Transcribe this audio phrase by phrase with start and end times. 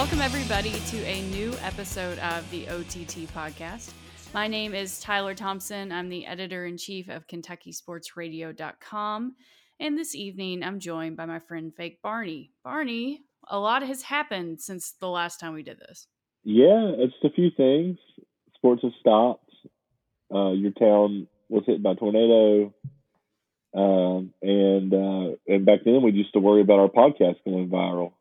[0.00, 3.92] Welcome, everybody, to a new episode of the OTT podcast.
[4.32, 5.92] My name is Tyler Thompson.
[5.92, 9.34] I'm the editor in chief of KentuckySportsRadio.com.
[9.78, 12.50] And this evening, I'm joined by my friend Fake Barney.
[12.64, 16.06] Barney, a lot has happened since the last time we did this.
[16.44, 17.98] Yeah, it's a few things.
[18.54, 19.52] Sports have stopped.
[20.34, 22.72] Uh, your town was hit by a tornado.
[23.74, 28.12] Um, and uh, and back then we used to worry about our podcast going viral.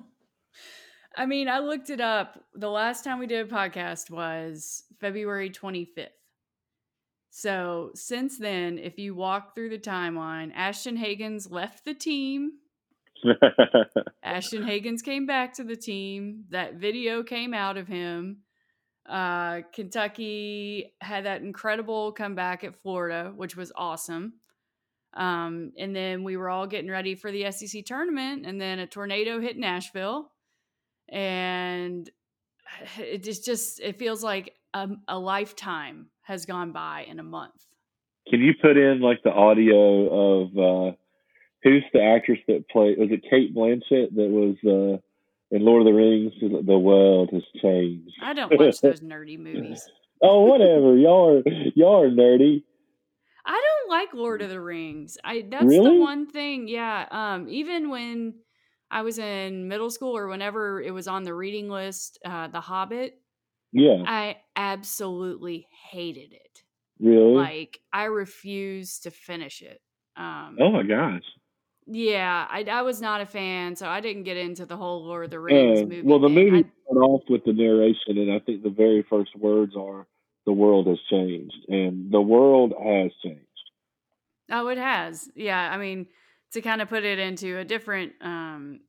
[1.16, 2.42] I mean, I looked it up.
[2.54, 6.08] The last time we did a podcast was February 25th.
[7.30, 12.52] So since then, if you walk through the timeline, Ashton Hagans left the team.
[14.22, 16.44] Ashton Hagans came back to the team.
[16.50, 18.38] That video came out of him.
[19.08, 24.34] Uh, Kentucky had that incredible comeback at Florida, which was awesome.
[25.14, 28.86] Um, and then we were all getting ready for the SEC tournament, and then a
[28.86, 30.31] tornado hit Nashville,
[31.12, 32.10] and
[32.98, 37.52] it just just it feels like a, a lifetime has gone by in a month.
[38.28, 40.96] Can you put in like the audio of uh,
[41.62, 42.98] who's the actress that played?
[42.98, 44.98] Was it Cate Blanchett that was uh,
[45.54, 46.32] in Lord of the Rings?
[46.40, 48.12] The world has changed.
[48.22, 49.88] I don't watch those nerdy movies.
[50.22, 50.96] oh, whatever.
[50.96, 52.62] y'all are y'all are nerdy.
[53.44, 55.18] I don't like Lord of the Rings.
[55.24, 55.96] I that's Really?
[55.96, 56.68] the one thing.
[56.68, 57.06] Yeah.
[57.10, 57.48] Um.
[57.48, 58.34] Even when
[58.92, 62.60] I was in middle school or whenever it was on the reading list, uh, The
[62.60, 63.20] Hobbit,
[63.72, 66.62] Yeah, I absolutely hated it.
[67.00, 67.34] really.
[67.34, 69.80] Like I refused to finish it.
[70.16, 70.58] Um.
[70.60, 71.24] oh my gosh.
[71.86, 75.24] Yeah, I, I was not a fan, so I didn't get into the whole Lord
[75.24, 76.02] of the Rings Uh, movie.
[76.02, 76.50] well, the thing.
[76.52, 80.06] movie I- off with the narration, and I think the very first words are,
[80.46, 83.46] "The world has changed," and the world has changed.
[84.50, 85.30] Oh, it has.
[85.34, 86.06] Yeah, I mean,
[86.52, 88.80] to kind of put it into a different, um,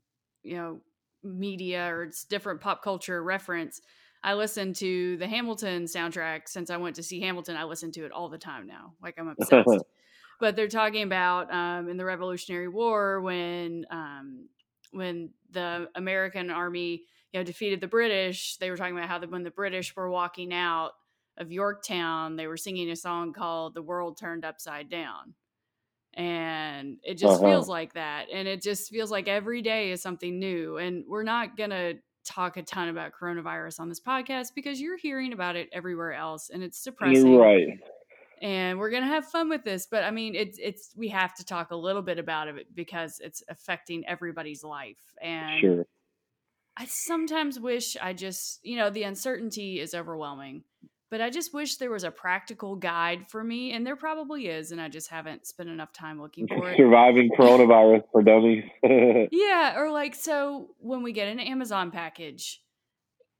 [0.43, 0.81] you know,
[1.23, 3.81] media or it's different pop culture reference.
[4.23, 7.57] I listen to the Hamilton soundtrack since I went to see Hamilton.
[7.57, 8.93] I listen to it all the time now.
[9.01, 9.67] Like I'm obsessed.
[10.39, 14.47] but they're talking about um, in the Revolutionary War when um,
[14.91, 18.57] when the American army you know defeated the British.
[18.57, 20.91] They were talking about how the, when the British were walking out
[21.37, 25.33] of Yorktown, they were singing a song called "The World Turned Upside Down."
[26.15, 27.49] And it just Uh-huh.
[27.51, 28.27] feels like that.
[28.31, 30.77] And it just feels like every day is something new.
[30.77, 34.97] And we're not going to talk a ton about coronavirus on this podcast because you're
[34.97, 36.49] hearing about it everywhere else.
[36.49, 37.79] And it's depressing You're right.
[38.41, 39.87] and we're gonna have fun with this.
[39.87, 43.19] But I mean, it's it's we have to talk a little bit about it because
[43.19, 45.01] it's affecting everybody's life.
[45.21, 45.85] And Sure.
[46.77, 50.63] I sometimes wish I just you know the uncertainty is overwhelming,
[51.13, 54.71] but I just wish there was a practical guide for me, and there probably is,
[54.71, 56.75] and I just haven't spent enough time looking for it.
[56.75, 58.63] Surviving coronavirus for dummies.
[59.31, 62.63] Yeah, or like so when we get an Amazon package,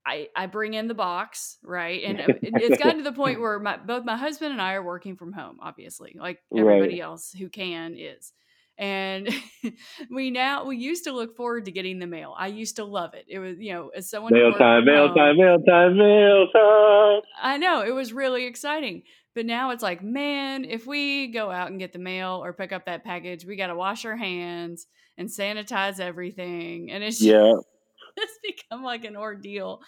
[0.06, 2.00] I I bring in the box, right?
[2.04, 4.82] And uh, it's gotten to the point where my both my husband and I are
[4.84, 8.32] working from home, obviously, like everybody else who can is.
[8.76, 9.28] And
[10.10, 12.34] we now we used to look forward to getting the mail.
[12.36, 13.24] I used to love it.
[13.28, 17.20] It was, you know, as someone mail time, mail home- time, mail time, mail time.
[17.40, 19.02] I know it was really exciting.
[19.34, 22.72] But now it's like, man, if we go out and get the mail or pick
[22.72, 24.86] up that package, we got to wash our hands
[25.18, 26.90] and sanitize everything.
[26.92, 27.54] And it's Yeah.
[28.16, 29.80] it's become like an ordeal.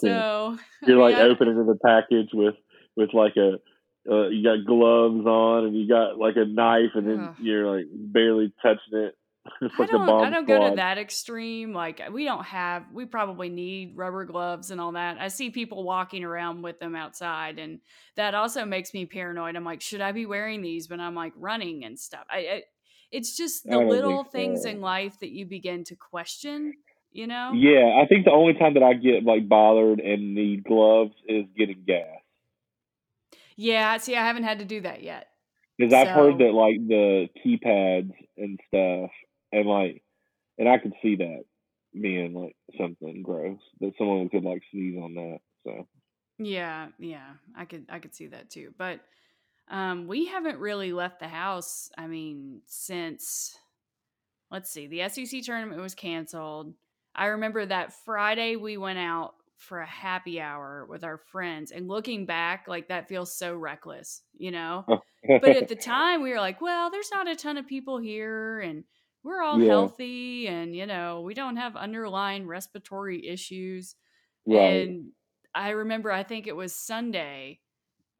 [0.00, 2.54] So You're mean, like I- opening the package with
[2.96, 3.58] with like a
[4.10, 7.34] uh, you got gloves on and you got like a knife and then Ugh.
[7.40, 9.14] you're like barely touching it.
[9.60, 11.72] It's I like a don't bomb I don't go to that extreme.
[11.72, 15.18] Like we don't have we probably need rubber gloves and all that.
[15.20, 17.78] I see people walking around with them outside and
[18.16, 19.54] that also makes me paranoid.
[19.54, 22.24] I'm like, should I be wearing these when I'm like running and stuff?
[22.28, 22.62] I, I
[23.12, 24.70] it's just the little think things so.
[24.70, 26.74] in life that you begin to question,
[27.12, 27.52] you know?
[27.54, 31.44] Yeah, I think the only time that I get like bothered and need gloves is
[31.56, 32.04] getting gas.
[33.56, 35.28] Yeah, see, I haven't had to do that yet.
[35.78, 39.10] Because I've heard that like the keypads and stuff,
[39.52, 40.02] and like,
[40.58, 41.44] and I could see that
[42.00, 45.38] being like something gross that someone could like sneeze on that.
[45.66, 45.86] So
[46.38, 48.74] Yeah, yeah, I could I could see that too.
[48.76, 49.00] But
[49.68, 51.90] um we haven't really left the house.
[51.96, 53.56] I mean, since
[54.50, 56.74] let's see, the SEC tournament was canceled.
[57.14, 61.88] I remember that Friday we went out for a happy hour with our friends and
[61.88, 64.88] looking back like that feels so reckless, you know?
[65.40, 68.60] But at the time we were like, well, there's not a ton of people here
[68.60, 68.84] and
[69.22, 69.60] we're all Yeah.
[69.60, 73.96] healthy and you know, we don't have underlying respiratory issues.
[74.46, 75.12] right, And
[75.54, 77.60] I remember, I think it was Sunday.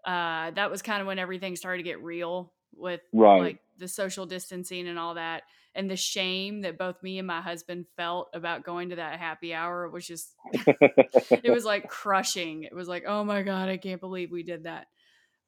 [0.05, 2.55] Uh, that was kind of when everything started to get real.
[2.73, 3.51] with Right.
[3.51, 5.45] like the social distancing and all that
[5.77, 9.55] and the shame that both me and my husband felt about going to that happy
[9.55, 10.35] hour was just
[11.43, 14.65] it was like crushing it was like oh my god i can't believe we did
[14.65, 14.87] that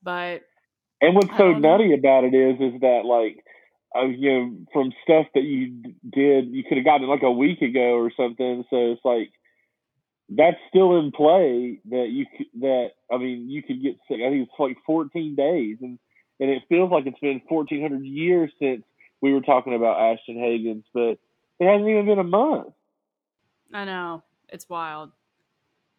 [0.02, 0.42] but
[1.00, 1.52] And what's so know.
[1.52, 3.44] nutty about it is, is that like,
[3.96, 7.30] uh, you know, from stuff that you did, you could have gotten it like a
[7.30, 8.64] week ago or something.
[8.70, 9.30] So it's like
[10.30, 11.80] that's still in play.
[11.90, 12.26] That you
[12.60, 14.18] that I mean, you could get sick.
[14.24, 15.98] I think it's like 14 days, and
[16.40, 18.82] and it feels like it's been 1,400 years since
[19.20, 21.18] we were talking about Ashton Hagans, but
[21.60, 22.72] it hasn't even been a month.
[23.74, 25.10] i know it's wild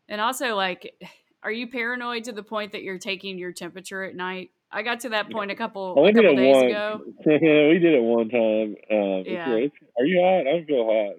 [0.08, 0.96] and also like
[1.44, 5.02] are you paranoid to the point that you're taking your temperature at night i got
[5.02, 8.76] to that point a couple a couple days ago we did it one time.
[8.92, 9.56] Um, it's- Yeah.
[9.56, 10.48] it's- are you hot?
[10.48, 11.16] I am feel hot.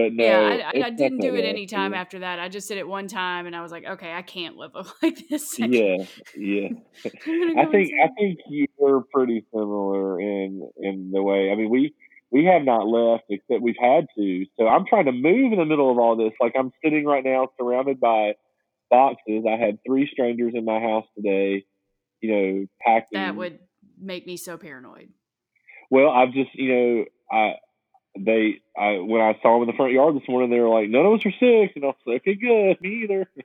[0.00, 2.00] But no, yeah, I, I, didn't do it any time Yeah.
[2.00, 2.38] after that.
[2.38, 5.28] I just did it one time, and I was like, okay, I can't live like
[5.28, 5.58] this.
[5.58, 6.04] Yeah,
[6.36, 6.68] yeah.
[7.04, 11.50] I think I think you're pretty similar in in the way.
[11.50, 11.94] I mean, we
[12.30, 14.46] we have not left except we've had to.
[14.58, 16.32] So I'm trying to move in the middle of all this.
[16.40, 18.34] Like I'm sitting right now surrounded by
[18.88, 19.44] boxes.
[19.46, 21.64] I had three strangers in my house today.
[22.20, 23.18] You know, packing.
[23.18, 23.58] that would
[23.98, 25.10] make me so paranoid.
[25.90, 27.54] Well, I've just you know I
[28.18, 30.88] they I when I saw them in the front yard this morning, they were like,
[30.90, 33.28] none of us are sick, and I was like, okay, good, me either.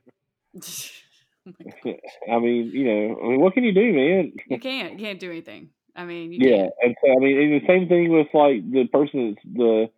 [1.85, 1.93] Oh.
[2.31, 4.33] I mean, you know, I mean, what can you do, man?
[4.49, 5.69] you can't, you can't do anything.
[5.95, 6.71] I mean, you Yeah, can't.
[6.81, 9.89] and so I mean, and the same thing with like the person that's the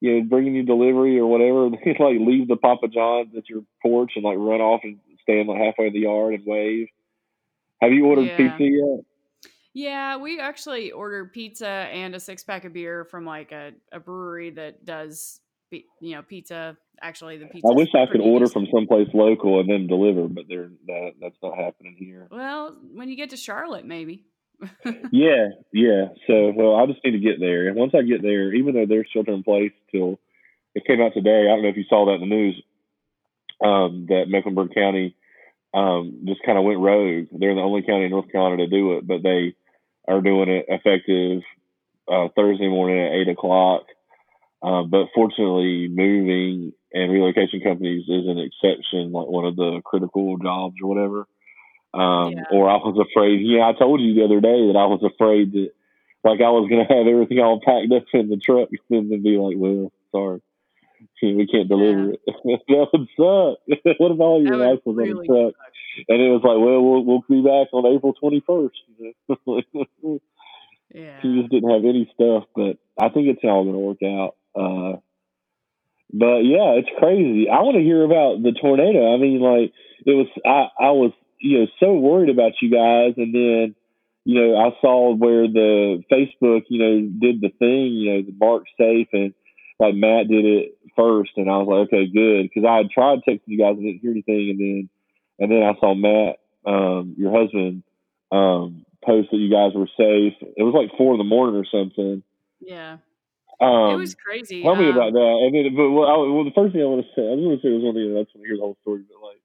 [0.00, 1.70] you know bringing you delivery or whatever.
[1.70, 5.48] They like leave the Papa John's at your porch and like run off and stand
[5.48, 6.88] like halfway in the yard and wave.
[7.80, 8.36] Have you ordered Yeah.
[8.36, 9.05] pizza yet?
[9.76, 14.00] Yeah, we actually ordered pizza and a six pack of beer from like a, a
[14.00, 15.38] brewery that does,
[15.70, 16.78] you know, pizza.
[17.02, 17.68] Actually, the pizza.
[17.70, 21.36] I wish I could order from someplace local and then deliver, but they're that that's
[21.42, 22.26] not happening here.
[22.30, 24.24] Well, when you get to Charlotte, maybe.
[25.12, 26.06] Yeah, yeah.
[26.26, 27.68] So, well, I just need to get there.
[27.68, 30.18] And once I get there, even though they're shelter in place till
[30.74, 32.62] it came out today, I don't know if you saw that in the news,
[33.62, 35.14] um, that Mecklenburg County
[35.74, 37.26] um, just kind of went rogue.
[37.30, 39.54] They're the only county in North Carolina to do it, but they
[40.08, 41.42] are doing it effective
[42.08, 43.82] uh, Thursday morning at eight o'clock.
[44.62, 50.38] Um, but fortunately, moving and relocation companies is an exception, like one of the critical
[50.38, 51.26] jobs or whatever.
[51.92, 52.44] Um, Yeah.
[52.52, 53.40] Or I was afraid.
[53.42, 55.70] Yeah, I told you the other day that I was afraid that,
[56.24, 59.22] like, I was going to have everything all packed up in the truck and then
[59.22, 60.40] be like, "Well, sorry,
[61.22, 63.58] we can't deliver it." that would suck.
[63.98, 65.54] what if all your life was on really the truck?
[66.08, 68.76] And it was like, "Well, we'll we'll be back on April twenty first.
[70.94, 71.20] Yeah.
[71.20, 74.36] he just didn't have any stuff, but I think it's all going to work out.
[74.54, 75.00] Uh,
[76.12, 77.48] but yeah, it's crazy.
[77.50, 79.12] I want to hear about the tornado.
[79.12, 79.72] I mean, like
[80.06, 83.14] it was, I, I was, you know, so worried about you guys.
[83.16, 83.74] And then,
[84.24, 88.34] you know, I saw where the Facebook, you know, did the thing, you know, the
[88.38, 89.34] mark safe and
[89.78, 91.32] like Matt did it first.
[91.36, 92.52] And I was like, okay, good.
[92.52, 94.50] Cause I had tried texting you guys and didn't hear anything.
[94.50, 94.88] And then,
[95.38, 97.82] and then I saw Matt, um, your husband,
[98.32, 100.34] um, post that you guys were safe.
[100.56, 102.22] It was like four in the morning or something.
[102.60, 102.98] Yeah.
[103.60, 104.62] Um, it was crazy.
[104.62, 105.34] Tell me um, about that.
[105.44, 107.44] And then, but well, I, well, the first thing I want to say, I was
[107.44, 108.12] going to say it was one thing.
[108.12, 109.04] That's when I hear the whole story.
[109.08, 109.40] But like,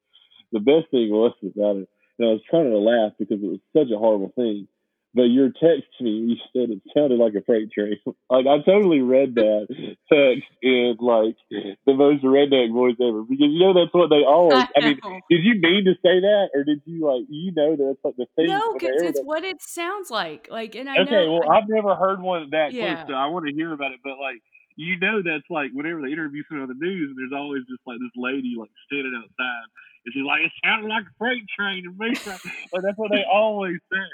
[0.52, 1.88] the best thing was about it.
[2.20, 4.68] And I was trying to laugh because it was such a horrible thing.
[5.14, 7.98] But your text to me, you said it sounded like a freight train.
[8.30, 9.68] like I totally read that
[10.12, 14.64] text in like the most redneck voice ever because you know that's what they always.
[14.76, 15.00] I mean,
[15.30, 18.28] did you mean to say that, or did you like you know that's like the
[18.40, 18.48] thing?
[18.48, 20.48] no, because it's they- what it sounds like.
[20.50, 21.34] Like, and I Okay, know.
[21.40, 22.96] well, I've never heard one that Yeah.
[22.96, 24.00] close, so I want to hear about it.
[24.04, 24.40] But like,
[24.78, 27.84] you know, that's like whenever they interview someone on the news, and there's always just
[27.86, 29.68] like this lady like standing outside,
[30.08, 32.16] and she's like, "It sounded like a freight train to me."
[32.72, 34.08] like that's what they always say.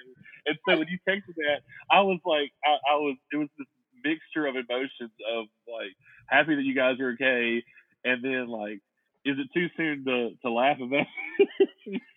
[0.48, 1.62] And so when you texted that,
[1.92, 3.68] I was like, I, I was, it was this
[4.04, 5.92] mixture of emotions of like
[6.28, 7.64] happy that you guys are okay,
[8.04, 8.80] and then like,
[9.26, 11.08] is it too soon to to laugh about?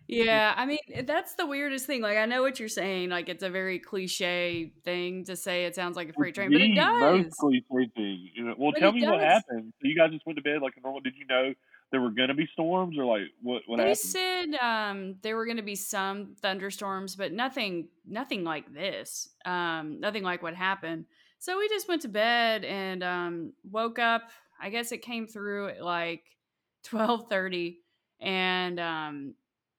[0.07, 2.03] Yeah, I mean that's the weirdest thing.
[2.03, 3.11] Like I know what you're saying.
[3.11, 5.67] Like it's a very cliche thing to say.
[5.67, 7.01] It sounds like a freight train, but it does.
[7.01, 8.55] Most cliche thing.
[8.59, 9.73] Well, But tell me what happened.
[9.81, 11.01] So you guys just went to bed like a normal.
[11.01, 11.55] Did you know
[11.93, 13.63] there were gonna be storms or like what?
[13.67, 13.99] What They happened?
[13.99, 19.29] said um, there were going to be some thunderstorms, but nothing, nothing like this.
[19.45, 21.07] Um, nothing like what happened.
[21.39, 24.31] So we just went to bed and um, woke up.
[24.61, 26.23] I guess it came through at like
[26.85, 27.79] twelve thirty,
[28.21, 29.35] and um,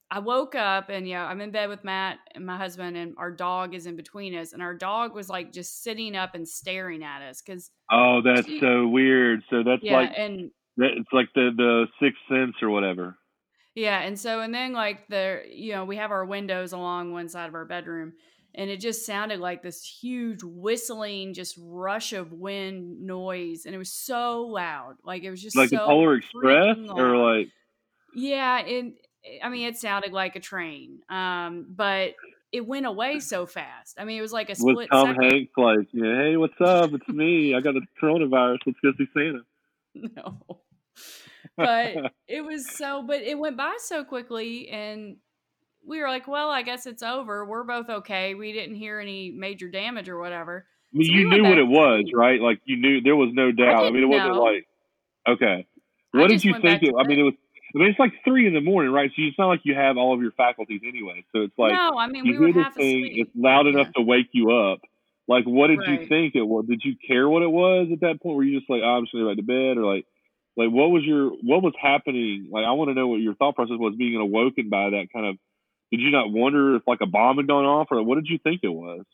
[0.10, 3.32] I woke up and yeah, I'm in bed with Matt and my husband, and our
[3.32, 7.04] dog is in between us, and our dog was like just sitting up and staring
[7.04, 9.44] at us because oh, that's She- so weird.
[9.50, 13.18] So that's yeah, like and it's like the the sixth sense or whatever.
[13.76, 17.30] Yeah, and so and then like the you know we have our windows along one
[17.30, 18.14] side of our bedroom,
[18.54, 23.78] and it just sounded like this huge whistling, just rush of wind noise, and it
[23.78, 24.96] was so loud.
[25.04, 27.48] Like it was just like so the Polar Express or like
[28.14, 28.94] Yeah, and
[29.42, 32.16] I mean, it sounded like a train, um, but
[32.52, 33.96] it went away so fast.
[33.98, 35.24] I mean, it was like a split Tom second.
[35.32, 36.92] Hanks like, yeah, hey, what's up?
[36.94, 37.56] It's me.
[37.56, 38.60] I got the coronavirus.
[38.66, 39.42] Let's go see Santa.
[40.16, 40.40] No,
[41.58, 43.04] but it was so.
[43.06, 45.18] But it went by so quickly, and
[45.86, 47.46] we were like, "Well, I guess it's over.
[47.46, 48.36] We're both okay.
[48.36, 51.58] We didn't hear any major damage or whatever." I mean, So you we knew what
[51.58, 52.16] it was, sleep.
[52.18, 52.40] right?
[52.42, 53.86] Like you knew there was no doubt.
[53.86, 54.44] I, mean, it wasn't know.
[54.44, 54.66] like
[55.28, 55.68] okay.
[56.14, 56.84] I What did you think?
[56.84, 57.34] It, I mean, it was.
[57.74, 59.10] I mean, it's like three in the morning, right?
[59.16, 61.24] So it's not like you have all of your faculties anyway.
[61.34, 63.06] So it's like no, I mean you we were half thing.
[63.06, 63.28] asleep.
[63.28, 64.02] It's loud enough Yeah.
[64.02, 64.80] to wake you up.
[65.28, 66.66] Like, what did you think it was?
[66.68, 68.36] Did you care what it was at that point?
[68.36, 70.06] Were you just like, oh, I'm just going back to bed, or like,
[70.58, 72.50] like what was your what was happening?
[72.52, 75.26] Like, I want to know what your thought process was being awoken by that kind
[75.26, 75.38] of.
[75.92, 78.40] Did you not wonder if like a bomb had gone off, or what did you
[78.44, 79.06] think it was?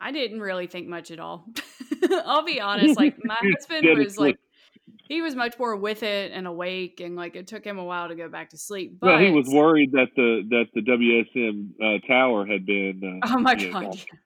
[0.00, 1.46] I didn't really think much at all.
[2.24, 2.96] I'll be honest.
[2.96, 4.38] Like my husband was like,
[5.08, 8.08] he was much more with it and awake, and like it took him a while
[8.08, 8.98] to go back to sleep.
[9.00, 13.20] But well, he was worried that the that the WSM uh, tower had been.
[13.22, 14.18] Uh, oh my know, god, yeah.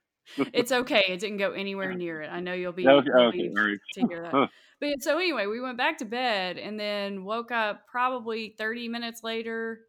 [0.52, 1.04] It's okay.
[1.08, 2.28] It didn't go anywhere near it.
[2.28, 3.78] I know you'll be oh, Okay, okay, right.
[3.94, 4.48] to hear that.
[4.80, 9.22] But so anyway, we went back to bed and then woke up probably 30 minutes
[9.22, 9.82] later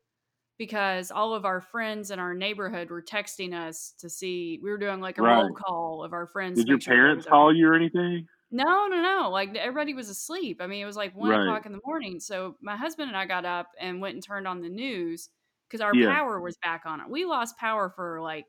[0.60, 4.78] because all of our friends in our neighborhood were texting us to see we were
[4.78, 6.60] doing like a roll call of our friends.
[6.60, 7.58] Did your make sure everybody parents call okay.
[7.58, 8.28] you or anything?
[8.52, 9.32] No, no, no.
[9.32, 10.58] Like everybody was asleep.
[10.62, 11.42] I mean, it was like one Right.
[11.42, 12.20] o'clock in the morning.
[12.20, 15.28] So my husband and I got up and went and turned on the news
[15.68, 16.14] because our Yeah.
[16.14, 17.10] power was back on it.
[17.10, 18.46] We lost power for like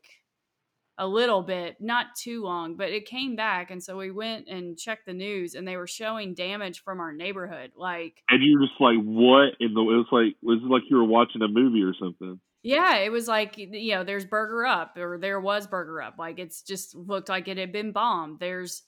[0.97, 3.69] a little bit, not too long, but it came back.
[3.71, 7.11] And so we went and checked the news and they were showing damage from our
[7.13, 7.73] neighborhood.
[7.75, 9.81] Like, And you're just like, what in the?
[9.81, 12.39] It was like, was it like you were watching a movie or something?
[12.63, 16.15] yeah, it was like, you know, there's Burger Up or there was Burger Up.
[16.17, 18.39] Like, it's just looked like it had been bombed.
[18.39, 18.83] There's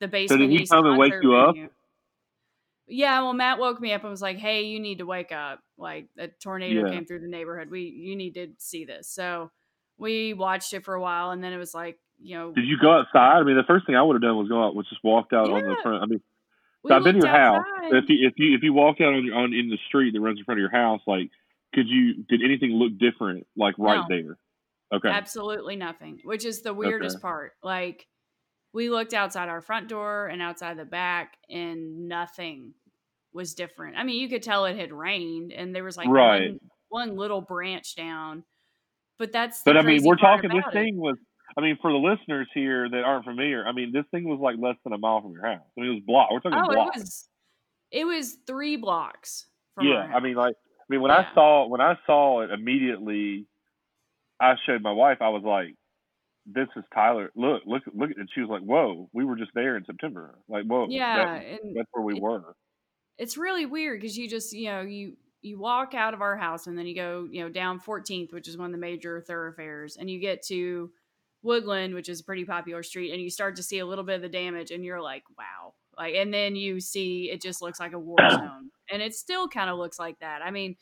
[0.00, 1.56] the So did he come and wake you up?
[2.86, 5.60] Yeah, well, Matt woke me up and was like, "Hey, you need to wake up!
[5.78, 6.90] Like a tornado Yeah.
[6.90, 7.70] came through the neighborhood.
[7.70, 9.50] We you need to see this." So
[9.98, 12.76] we watched it for a while, and then it was like, you know, Did you
[12.80, 13.38] go outside?
[13.40, 15.32] I mean, the first thing I would have done was go out, was just walked
[15.32, 16.02] out on the front.
[16.02, 16.20] I mean,
[16.86, 17.64] so I've been your house.
[17.84, 20.20] If you if you if you walk out on, your- on in the street that
[20.20, 21.30] runs in front of your house, like,
[21.74, 24.16] could you did anything look different, like right No.
[24.16, 24.38] there?
[24.94, 25.08] Okay.
[25.08, 27.22] Absolutely nothing, which is the weirdest Okay.
[27.22, 27.52] part.
[27.62, 28.06] Like
[28.72, 32.74] we looked outside our front door and outside the back, and nothing
[33.32, 33.96] was different.
[33.96, 36.50] I mean, you could tell it had rained, and there was like Right.
[36.88, 38.44] one, one little branch down.
[39.22, 40.50] But that's the But I mean, we're talking.
[40.50, 40.72] This it.
[40.72, 41.16] thing was.
[41.56, 44.56] I mean, for the listeners here that aren't familiar, I mean, this thing was like
[44.58, 45.60] less than a mile from your house.
[45.78, 46.30] I mean, it was block.
[46.32, 46.96] We're talking Oh, blocks.
[46.96, 47.28] it was
[47.92, 51.24] it was three blocks from yeah, I mean, like, I mean, when Yeah.
[51.30, 53.46] I saw when I saw it immediately,
[54.40, 55.18] I showed my wife.
[55.20, 55.76] I was like,
[56.46, 57.30] "This is Tyler.
[57.36, 60.36] Look, look, look!" At and she was like, "Whoa, we were just there in September.
[60.48, 62.56] Like, whoa, yeah, that, and that's where we it- were."
[63.18, 66.66] it's really weird because you just you know you you walk out of our house
[66.66, 69.96] and then you go you know down 14th which is one of the major thoroughfares
[69.96, 70.90] and you get to
[71.42, 74.16] woodland which is a pretty popular street and you start to see a little bit
[74.16, 75.74] of the damage and you're like wow.
[75.98, 79.46] Like and then you see it just looks like a war zone and it still
[79.48, 80.40] kind of looks like that.
[80.42, 80.76] I mean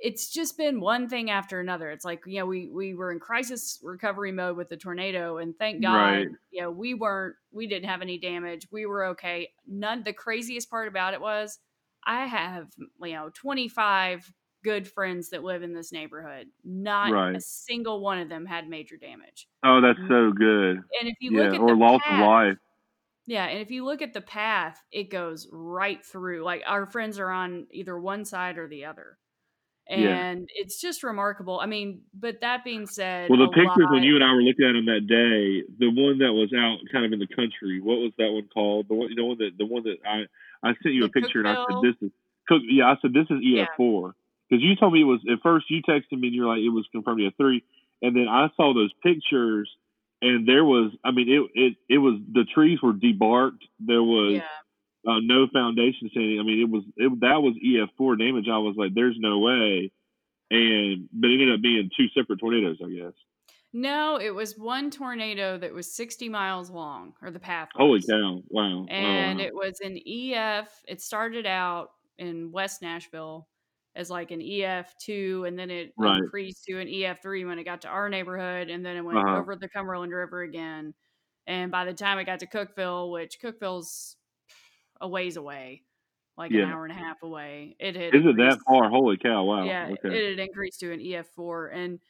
[0.00, 1.90] it's just been one thing after another.
[1.90, 5.56] It's like you know we we were in crisis recovery mode with the tornado and
[5.58, 6.28] thank god Right.
[6.50, 8.68] you know we weren't we didn't have any damage.
[8.70, 9.50] We were okay.
[9.66, 11.58] None the craziest part about it was
[12.06, 12.68] i have
[13.02, 14.32] you know 25
[14.64, 18.96] good friends that live in this neighborhood not a single one of them had major
[18.96, 20.76] damage Oh, that's so good.
[20.78, 22.56] and if you Yeah, look at or the loss path, of life.
[23.26, 26.44] yeah, and if you look at the path, it goes right through.
[26.44, 29.18] Like our friends are on either one side or the other.
[29.88, 30.30] Yeah.
[30.30, 31.60] And it's just remarkable.
[31.60, 34.66] I mean, but that being said, Well, the pictures when you and I were looking
[34.66, 37.96] at them that day, the one that was out kind of in the country, what
[37.98, 38.88] was that one called?
[38.88, 40.24] The one, you know, one that the one that I
[40.62, 42.12] I sent you a picture and I said this is
[42.48, 42.62] Cook.
[42.68, 44.14] Yeah, I said this is EF four
[44.48, 46.70] because you told me it was at first you texted me and you're like it
[46.70, 47.62] was confirmed EF three,
[48.02, 49.70] and then I saw those pictures
[50.20, 53.62] and there was I mean it it it was the trees were debarked.
[53.78, 56.40] There was yeah, uh, no foundation standing.
[56.40, 58.46] I mean, it was it, that was EF four damage.
[58.50, 59.92] I was like, "There's no way,"
[60.50, 63.14] and but it ended up being two separate tornadoes, I guess.
[63.74, 67.68] No, it was one tornado that was 60 miles long, or the path.
[67.74, 68.06] Holy was.
[68.06, 68.42] cow!
[68.48, 68.86] Wow.
[68.88, 69.44] and wow.
[69.44, 70.70] it was an EF.
[70.88, 73.46] It started out in West Nashville
[73.94, 76.16] as like an EF2, and then it Right.
[76.16, 79.36] increased to an EF3 when it got to our neighborhood, and then it went Uh-huh.
[79.38, 80.94] over the Cumberland River again.
[81.46, 84.16] And by the time it got to Cookeville, which Cookeville's
[85.00, 85.84] a ways away,
[86.36, 88.88] like an hour and a half away, it had Is it that far?
[88.88, 89.44] Holy cow!
[89.44, 89.64] Wow.
[89.64, 90.16] yeah, okay.
[90.16, 91.70] it had increased to an EF4.
[91.74, 92.00] And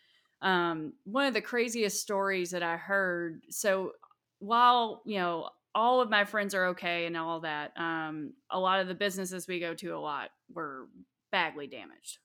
[0.41, 3.43] Um, one of the craziest stories that I heard.
[3.51, 3.93] So
[4.39, 8.81] while you know all of my friends are okay and all that, um, a lot
[8.81, 10.89] of the businesses we go to a lot were
[11.31, 12.19] badly damaged.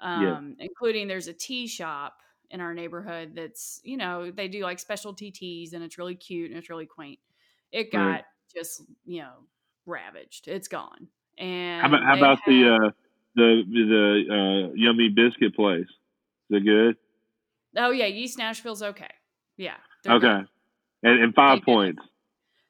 [0.00, 0.64] Um, yeah.
[0.64, 2.16] including there's a tea shop
[2.50, 6.50] in our neighborhood that's you know they do like specialty teas and it's really cute
[6.50, 7.18] and it's really quaint.
[7.70, 8.24] It got right.
[8.54, 9.32] just you know
[9.86, 10.48] ravaged.
[10.48, 11.08] It's gone.
[11.38, 12.90] And how about, how about had, the uh,
[13.34, 15.86] the the uh, yummy biscuit place?
[16.50, 16.96] Is it good?
[17.76, 19.10] Oh yeah, East Nashville's okay.
[19.56, 19.76] Yeah.
[20.06, 20.40] Okay.
[21.02, 22.02] And, and five they points.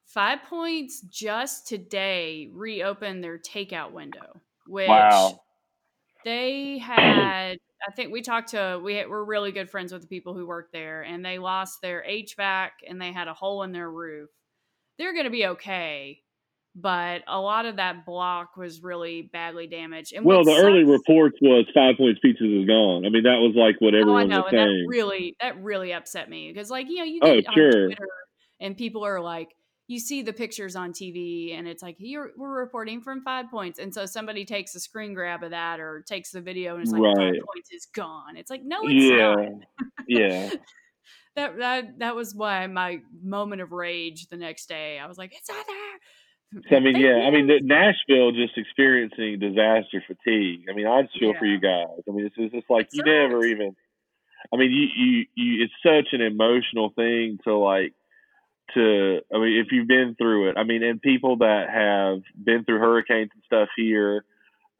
[0.06, 5.40] Five points just today reopened their takeout window, which wow.
[6.24, 7.56] they had.
[7.86, 10.70] I think we talked to we we're really good friends with the people who work
[10.72, 14.30] there, and they lost their HVAC and they had a hole in their roof.
[14.98, 16.20] They're going to be okay,
[16.74, 20.14] but a lot of that block was really badly damaged.
[20.14, 23.04] And well, the sucks, early reports was Five Points Pizzas is gone.
[23.04, 24.86] I mean, that was like what everyone oh, I know, was and saying.
[24.86, 27.54] That really, that really upset me because, like, you know, you oh, get oh, on
[27.54, 27.86] sure.
[27.86, 28.08] Twitter
[28.60, 29.48] and people are like,
[29.86, 33.92] you see the pictures on TV and it's like we're reporting from Five Points, and
[33.92, 37.02] so somebody takes a screen grab of that or takes the video and it's like
[37.02, 37.16] right.
[37.16, 38.36] Five Points is gone.
[38.38, 39.34] It's like no, it's yeah.
[39.34, 39.48] not.
[40.08, 40.50] yeah.
[41.34, 44.98] That that that was why my moment of rage the next day.
[44.98, 45.98] I was like, it's not there
[46.70, 50.66] I mean, yeah, I mean, Nashville just experiencing disaster fatigue.
[50.70, 51.38] I mean, I just feel yeah.
[51.38, 52.02] for you guys.
[52.06, 53.74] I mean, it's, it's just like you never even.
[54.52, 57.94] I mean, you, you, you, it's such an emotional thing to like,
[58.74, 62.64] to, I mean, if you've been through it, I mean, and people that have been
[62.64, 64.24] through hurricanes and stuff here,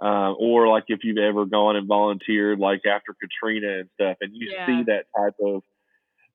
[0.03, 4.35] uh, or like if you've ever gone and volunteered, like after Katrina and stuff, and
[4.35, 4.67] you yeah.
[4.67, 5.63] see that type of,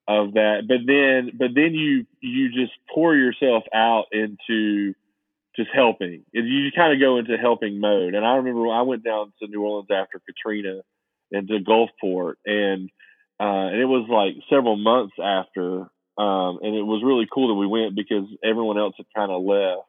[0.08, 4.94] of that, but then, but then you, you just pour yourself out into,
[5.58, 6.24] just helping.
[6.32, 8.14] And you kind of go into helping mode.
[8.14, 10.82] And I remember when I went down to New Orleans after Katrina
[11.32, 12.88] and to Gulfport, and
[13.40, 15.80] uh, and it was like several months after,
[16.16, 19.42] um, and it was really cool that we went because everyone else had kind of
[19.42, 19.86] left,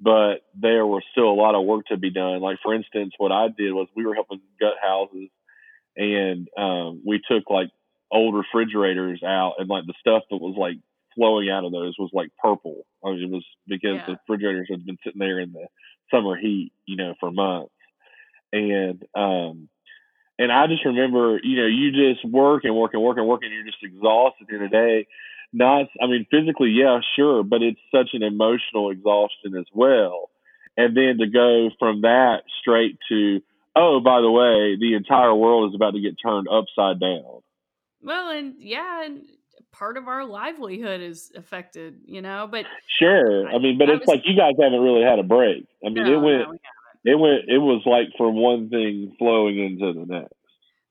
[0.00, 2.40] but there was still a lot of work to be done.
[2.40, 5.28] Like for instance, what I did was we were helping gut houses,
[5.96, 7.70] and um, we took like
[8.10, 10.78] old refrigerators out and like the stuff that was like
[11.14, 12.86] flowing out of those was like purple.
[13.04, 14.06] I mean, it was because yeah.
[14.06, 15.66] the refrigerators had been sitting there in the
[16.10, 17.72] summer heat, you know, for months.
[18.52, 19.68] And um
[20.38, 23.42] and I just remember, you know, you just work and work and work and work
[23.42, 25.06] and you're just exhausted in a day.
[25.52, 30.30] Not I mean physically, yeah, sure, but it's such an emotional exhaustion as well.
[30.76, 33.40] And then to go from that straight to,
[33.76, 37.42] oh, by the way, the entire world is about to get turned upside down.
[38.02, 39.22] Well, and yeah, and
[39.74, 42.48] part of our livelihood is affected, you know.
[42.50, 42.64] But
[42.98, 45.24] sure, I, I mean, but I it's was, like you guys haven't really had a
[45.24, 45.66] break.
[45.84, 46.48] I mean, no, it went,
[47.04, 50.34] no, it went, it was like from one thing flowing into the next.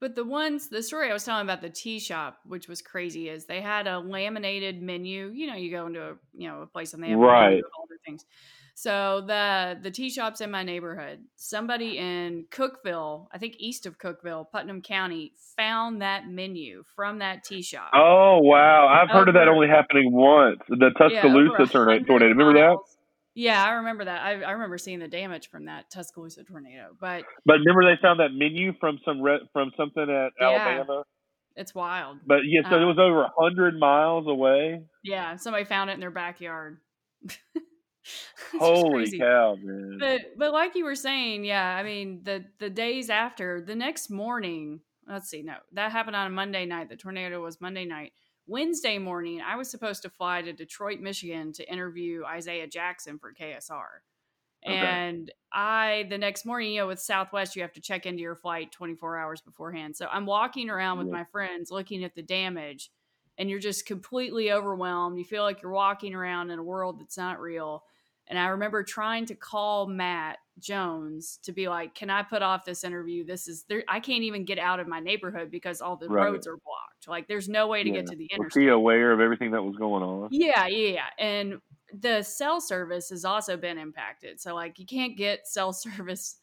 [0.01, 3.29] But the ones, the story I was telling about the tea shop, which was crazy,
[3.29, 5.31] is they had a laminated menu.
[5.33, 7.63] You know, you go into a you know a place and they have right.
[7.77, 8.25] all the things.
[8.75, 13.99] So the the tea shops in my neighborhood, somebody in Cookeville, I think east of
[13.99, 17.91] Cookeville, Putnam County, found that menu from that tea shop.
[17.93, 20.59] Oh wow, I've over, heard of that only happening once.
[20.67, 22.29] The Tuscaloosa yeah, tornado.
[22.29, 22.77] Remember that?
[23.35, 24.21] Yeah, I remember that.
[24.21, 26.95] I, I remember seeing the damage from that Tuscaloosa tornado.
[26.99, 31.03] But but remember they found that menu from some re- from something at yeah, Alabama.
[31.55, 32.17] It's wild.
[32.25, 34.81] But yeah, so um, it was over a hundred miles away.
[35.03, 36.79] Yeah, somebody found it in their backyard.
[38.59, 39.97] Holy cow, man!
[39.99, 44.09] But but like you were saying, yeah, I mean the the days after, the next
[44.09, 44.81] morning.
[45.07, 46.89] Let's see, no, that happened on a Monday night.
[46.89, 48.13] The tornado was Monday night.
[48.47, 53.33] Wednesday morning, I was supposed to fly to Detroit, Michigan to interview Isaiah Jackson for
[53.33, 54.01] KSR.
[54.65, 54.75] Okay.
[54.75, 58.35] And I, the next morning, you know, with Southwest, you have to check into your
[58.35, 59.95] flight 24 hours beforehand.
[59.95, 61.13] So I'm walking around with yeah.
[61.13, 62.89] my friends looking at the damage,
[63.37, 65.17] and you're just completely overwhelmed.
[65.17, 67.83] You feel like you're walking around in a world that's not real.
[68.33, 72.65] And I remember trying to call Matt Jones to be like, "Can I put off
[72.65, 73.23] this interview?
[73.23, 73.83] This is there.
[73.87, 76.31] I can't even get out of my neighborhood because all the right.
[76.31, 77.07] roads are blocked.
[77.07, 77.97] Like, there's no way to yeah.
[77.97, 80.29] get to the interstate." Was he aware of everything that was going on?
[80.31, 81.59] Yeah, yeah, and
[81.93, 84.41] the cell service has also been impacted.
[84.41, 86.37] So, like, you can't get cell service.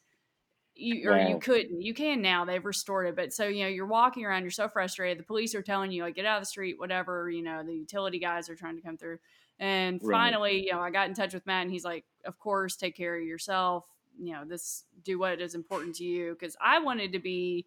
[0.77, 1.83] You, or you couldn't.
[1.83, 2.45] You can now.
[2.45, 4.43] They've restored it, but so you know you're walking around.
[4.43, 5.19] You're so frustrated.
[5.19, 7.29] The police are telling you like get out of the street, whatever.
[7.29, 9.19] You know the utility guys are trying to come through
[9.61, 10.17] and right.
[10.17, 12.97] finally, you know, I got in touch with Matt and he's like, of course, take
[12.97, 13.85] care of yourself.
[14.19, 16.35] You know, this do what is important to you.
[16.41, 17.67] Cause I wanted to be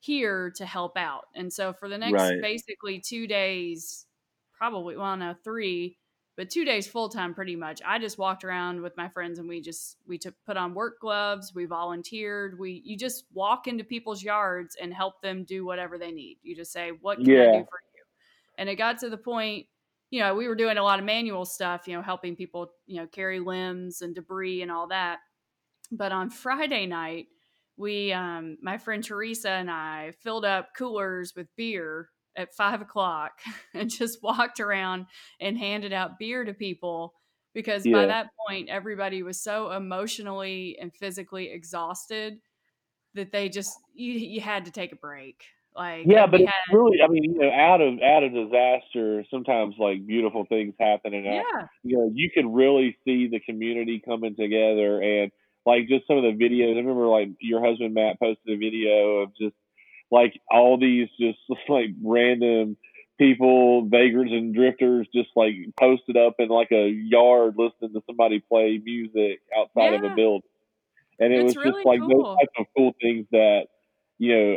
[0.00, 1.24] here to help out.
[1.34, 2.42] And so for the next right.
[2.42, 4.04] basically two days,
[4.52, 5.96] probably, well, no, three,
[6.36, 7.80] but two days full time pretty much.
[7.86, 11.00] I just walked around with my friends and we just we took put on work
[11.00, 15.96] gloves, we volunteered, we you just walk into people's yards and help them do whatever
[15.96, 16.36] they need.
[16.42, 17.42] You just say, What can yeah.
[17.42, 18.04] I do for you?
[18.58, 19.66] And it got to the point
[20.10, 23.00] you know, we were doing a lot of manual stuff, you know, helping people, you
[23.00, 25.18] know, carry limbs and debris and all that.
[25.92, 27.26] But on Friday night,
[27.76, 33.32] we, um, my friend Teresa and I filled up coolers with beer at five o'clock
[33.74, 35.06] and just walked around
[35.40, 37.14] and handed out beer to people
[37.54, 37.92] because yeah.
[37.92, 42.38] by that point, everybody was so emotionally and physically exhausted
[43.14, 45.44] that they just, you, you had to take a break.
[45.76, 49.76] Like yeah, but it's really, I mean, you know, out of out of disaster, sometimes
[49.78, 51.42] like beautiful things happen, and yeah.
[51.84, 55.30] you know, you could really see the community coming together, and
[55.64, 56.74] like just some of the videos.
[56.74, 59.54] I remember like your husband Matt posted a video of just
[60.10, 62.76] like all these just like random
[63.16, 68.40] people, vagrants and drifters, just like posted up in like a yard listening to somebody
[68.40, 69.98] play music outside yeah.
[69.98, 70.50] of a building,
[71.20, 72.08] and it was really just like cool.
[72.08, 73.66] those types of cool things that
[74.18, 74.56] you know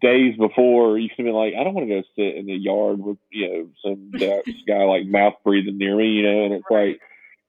[0.00, 2.98] days before, you can be like, I don't want to go sit in the yard
[3.00, 4.10] with you know some
[4.68, 6.88] guy like mouth breathing near me, you know, and it's right.
[6.88, 7.00] like,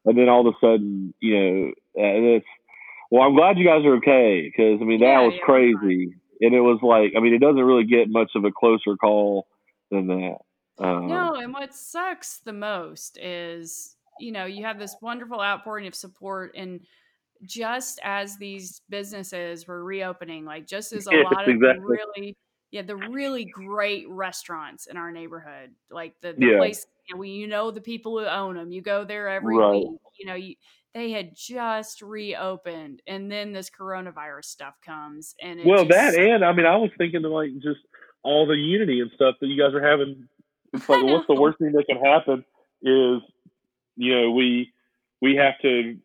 [0.05, 2.45] and then all of a sudden, you know, uh, it's
[3.09, 6.15] well, I'm glad you guys are okay because I mean that yeah, was yeah, crazy,
[6.41, 9.47] and it was like, I mean, it doesn't really get much of a closer call
[9.91, 10.37] than that.
[10.79, 15.87] Um, no, and what sucks the most is you know you have this wonderful outpouring
[15.87, 16.81] of support and
[17.45, 21.85] just as these businesses were reopening, like just as a yeah, lot of exactly.
[21.85, 22.37] really,
[22.71, 26.57] yeah, the really great restaurants in our neighborhood, like the, the yeah.
[26.57, 28.71] place you know, you know the people who own them.
[28.71, 29.73] You go there every right.
[29.73, 29.89] week.
[30.19, 30.55] You know, you,
[30.93, 36.45] they had just reopened, and then this coronavirus stuff comes, and well, just, that and
[36.45, 37.79] I mean, I was thinking of like just
[38.23, 40.27] all the unity and stuff that you guys are having.
[40.75, 42.43] It's like, what's the worst thing that can happen
[42.81, 43.21] is,
[43.95, 44.73] you know, we
[45.23, 45.97] we have to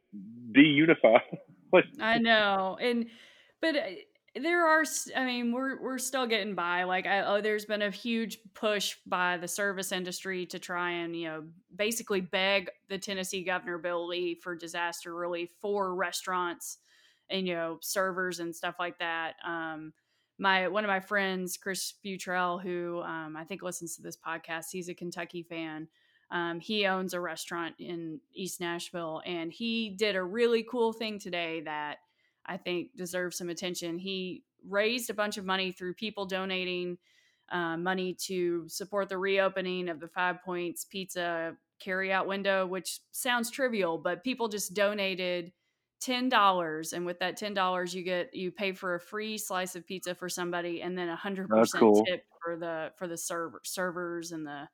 [0.52, 1.20] deunify.
[2.00, 3.06] I know, and
[3.60, 3.80] but uh,
[4.36, 4.84] there are.
[5.16, 6.84] I mean, we're we're still getting by.
[6.84, 11.16] Like, I, oh, there's been a huge push by the service industry to try and
[11.16, 16.78] you know basically beg the Tennessee Governor Bill Lee for disaster relief for restaurants
[17.28, 19.34] and you know servers and stuff like that.
[19.44, 19.92] Um,
[20.38, 24.66] my one of my friends, Chris Butrell, who um, I think listens to this podcast,
[24.70, 25.88] he's a Kentucky fan.
[26.30, 31.18] Um, he owns a restaurant in East Nashville, and he did a really cool thing
[31.18, 31.98] today that
[32.44, 33.98] I think deserves some attention.
[33.98, 36.98] He raised a bunch of money through people donating
[37.50, 43.50] uh, money to support the reopening of the Five Points Pizza carryout window, which sounds
[43.50, 45.52] trivial, but people just donated
[46.00, 49.76] ten dollars, and with that ten dollars, you get you pay for a free slice
[49.76, 53.60] of pizza for somebody, and then a hundred percent tip for the for the server
[53.64, 54.68] servers and the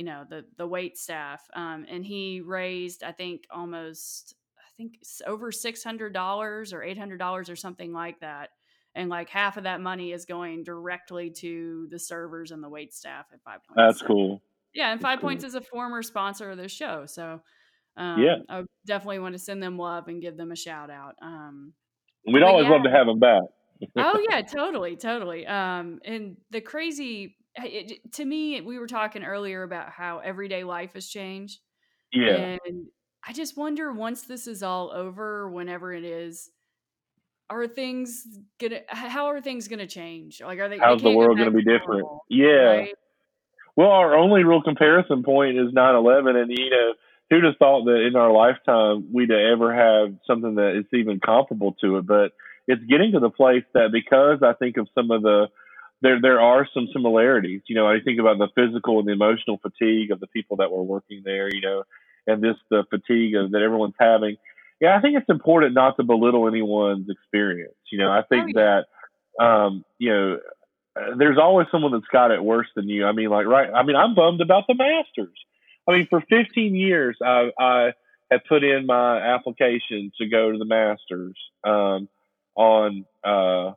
[0.00, 4.94] you know the the wait staff um, and he raised i think almost i think
[5.26, 8.48] over $600 or $800 or something like that.
[8.94, 12.94] And like half of that money is going directly to the servers and the wait
[12.94, 13.76] staff at five points.
[13.76, 14.42] That's so, cool.
[14.72, 15.28] Yeah and that's five cool.
[15.28, 17.42] points is a former sponsor of the show so
[17.98, 18.36] um, yeah.
[18.48, 21.74] I definitely want to send them love and give them a shout out um,
[22.26, 22.70] we'd always yeah.
[22.70, 23.42] love to have them back.
[23.98, 25.46] Oh yeah totally totally.
[25.46, 30.94] Um, and the crazy it, to me, we were talking earlier about how everyday life
[30.94, 31.60] has changed.
[32.12, 32.58] Yeah.
[32.66, 32.86] And
[33.26, 36.50] I just wonder once this is all over, whenever it is,
[37.50, 38.26] are things
[38.60, 40.40] gonna how are things gonna change?
[40.40, 42.02] Like are they how's they the world gonna be different?
[42.02, 42.46] Normal, yeah.
[42.46, 42.94] Right?
[43.76, 46.92] Well, our only real comparison point is 9-11 and you know,
[47.28, 51.74] who'd have thought that in our lifetime we'd ever have something that is even comparable
[51.80, 52.06] to it.
[52.06, 52.32] But
[52.66, 55.48] it's getting to the place that because I think of some of the
[56.02, 57.62] there there are some similarities.
[57.66, 60.70] You know, I think about the physical and the emotional fatigue of the people that
[60.70, 61.52] were working there.
[61.52, 61.82] You know,
[62.26, 64.36] and this the fatigue of, that everyone's having.
[64.80, 67.74] Yeah, I think it's important not to belittle anyone's experience.
[67.92, 68.60] You know, I think oh,
[69.38, 70.38] that um, you know
[71.16, 73.06] there's always someone that's got it worse than you.
[73.06, 73.70] I mean, like right.
[73.72, 75.36] I mean, I'm bummed about the Masters.
[75.88, 77.92] I mean, for 15 years, I, I
[78.30, 82.08] have put in my application to go to the Masters um,
[82.54, 83.72] on uh,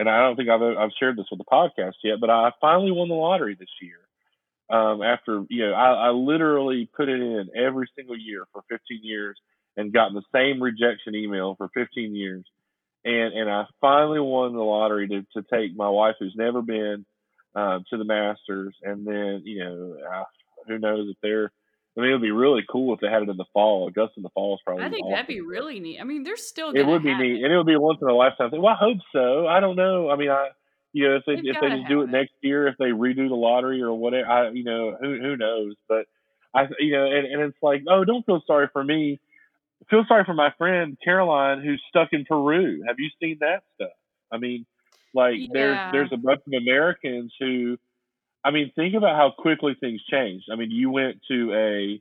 [0.00, 2.90] and I don't think I've I've shared this with the podcast yet, but I finally
[2.90, 3.98] won the lottery this year.
[4.70, 9.00] Um, after you know, I, I literally put it in every single year for 15
[9.02, 9.38] years
[9.76, 12.46] and gotten the same rejection email for 15 years,
[13.04, 17.04] and and I finally won the lottery to to take my wife, who's never been
[17.54, 20.24] um, to the Masters, and then you know, uh,
[20.66, 21.52] who knows if they're
[21.96, 23.88] I mean, it would be really cool if they had it in the fall.
[23.88, 24.84] Augusta in the fall is probably.
[24.84, 25.12] I think awesome.
[25.12, 26.00] that'd be really neat.
[26.00, 26.70] I mean, they're still.
[26.70, 28.62] It would be neat, and it would be a once in a lifetime thing.
[28.62, 29.46] Well, I hope so.
[29.46, 30.08] I don't know.
[30.08, 30.50] I mean, I
[30.92, 32.86] you know if they They've if they just do it, it, next year, if they
[32.86, 35.74] redo the lottery or whatever, I you know who who knows.
[35.88, 36.06] But
[36.54, 39.20] I, you know, and, and it's like, oh, don't feel sorry for me.
[39.88, 42.82] Feel sorry for my friend Caroline who's stuck in Peru.
[42.86, 43.90] Have you seen that stuff?
[44.32, 44.66] I mean,
[45.14, 45.46] like Yeah.
[45.52, 47.78] there's there's a bunch of Americans who,
[48.44, 50.46] I mean, think about how quickly things changed.
[50.50, 52.00] I mean, you went to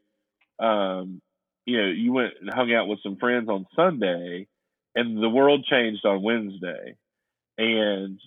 [0.60, 1.21] a, um,
[1.65, 4.47] you know, you went and hung out with some friends on Sunday,
[4.95, 6.95] and the world changed on Wednesday,
[7.58, 8.19] and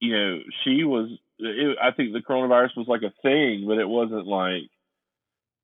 [0.00, 1.10] you know, she was.
[1.38, 4.70] It, I think the coronavirus was like a thing, but it wasn't like,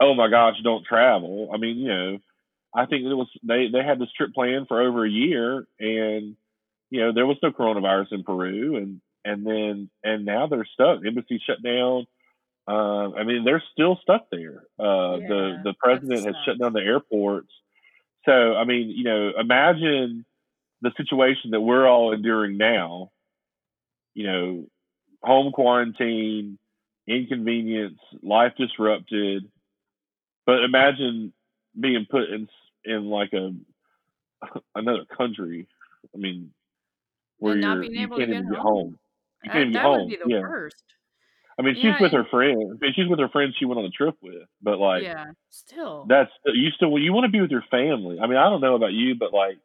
[0.01, 1.51] oh my gosh, don't travel.
[1.55, 2.19] I mean, you know,
[2.75, 6.37] I think it was they they had this trip planned for over a year, and
[6.91, 11.01] you know there was no coronavirus in Peru, and and then and now they're stuck.
[11.07, 12.07] Embassy shut down.
[12.69, 14.63] Uh, I mean, they're still stuck there.
[14.79, 17.53] Uh, the Yeah, the president has shut down the airports.
[18.25, 20.25] So I mean, you know, imagine
[20.81, 23.11] the situation that we're all enduring now.
[24.15, 24.67] You know,
[25.23, 26.59] home quarantine,
[27.07, 29.45] inconvenience, life disrupted.
[30.47, 31.33] But imagine
[31.79, 32.49] being put in
[32.85, 33.53] in like a
[34.75, 35.67] another country.
[36.15, 36.53] I mean,
[37.39, 38.63] where you're being you able to can't get even get home.
[38.63, 38.99] home.
[39.45, 40.09] You That, that would home.
[40.09, 40.41] be the yeah.
[40.41, 40.83] worst.
[41.59, 42.81] I mean, she's Yeah, with her and- friend.
[42.95, 44.49] She's with her friend she went on a trip with.
[44.63, 46.07] But like, yeah, still.
[46.09, 48.19] that's uh, you still you want to be with your family.
[48.21, 49.59] I mean, I don't know about you, but like,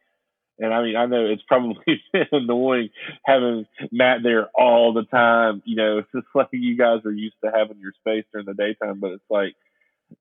[0.60, 2.90] and I mean, I know it's probably annoying
[3.26, 5.62] having Matt there all the time.
[5.66, 8.54] You know, it's just like you guys are used to having your space during the
[8.54, 9.54] daytime, but it's like,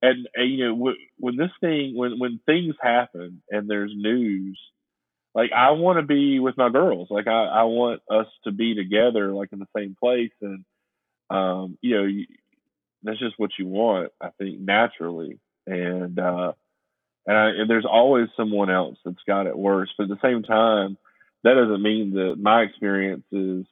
[0.03, 4.59] and, and you know, w- when this thing, when when things happen and there's news,
[5.37, 7.09] like I want to be with my girls.
[7.11, 10.65] Like I, I want us to be together, like in the same place, and
[11.29, 12.25] um, you know, you,
[13.03, 14.13] that's just what you want.
[14.19, 16.53] I think naturally, and uh,
[17.27, 19.93] and, I, and there's always someone else that's got it worse.
[19.99, 20.97] But at the same time,
[21.45, 23.67] that doesn't mean that my experience is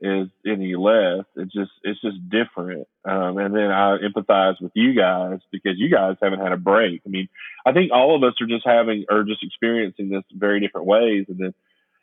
[0.00, 1.24] is any less.
[1.36, 2.86] It's just it's just different.
[3.04, 7.02] Um, and then I empathize with you guys because you guys haven't had a break.
[7.06, 7.28] I mean,
[7.64, 11.26] I think all of us are just having or just experiencing this very different ways.
[11.28, 11.54] And then,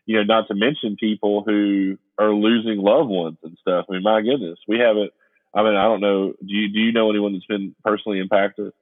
[0.06, 3.86] you know, not to mention people who are losing loved ones and stuff.
[3.90, 5.12] I mean, my goodness, we haven't.
[5.54, 6.34] I mean, I don't know.
[6.34, 8.74] Do you do you know anyone that's been personally impacted?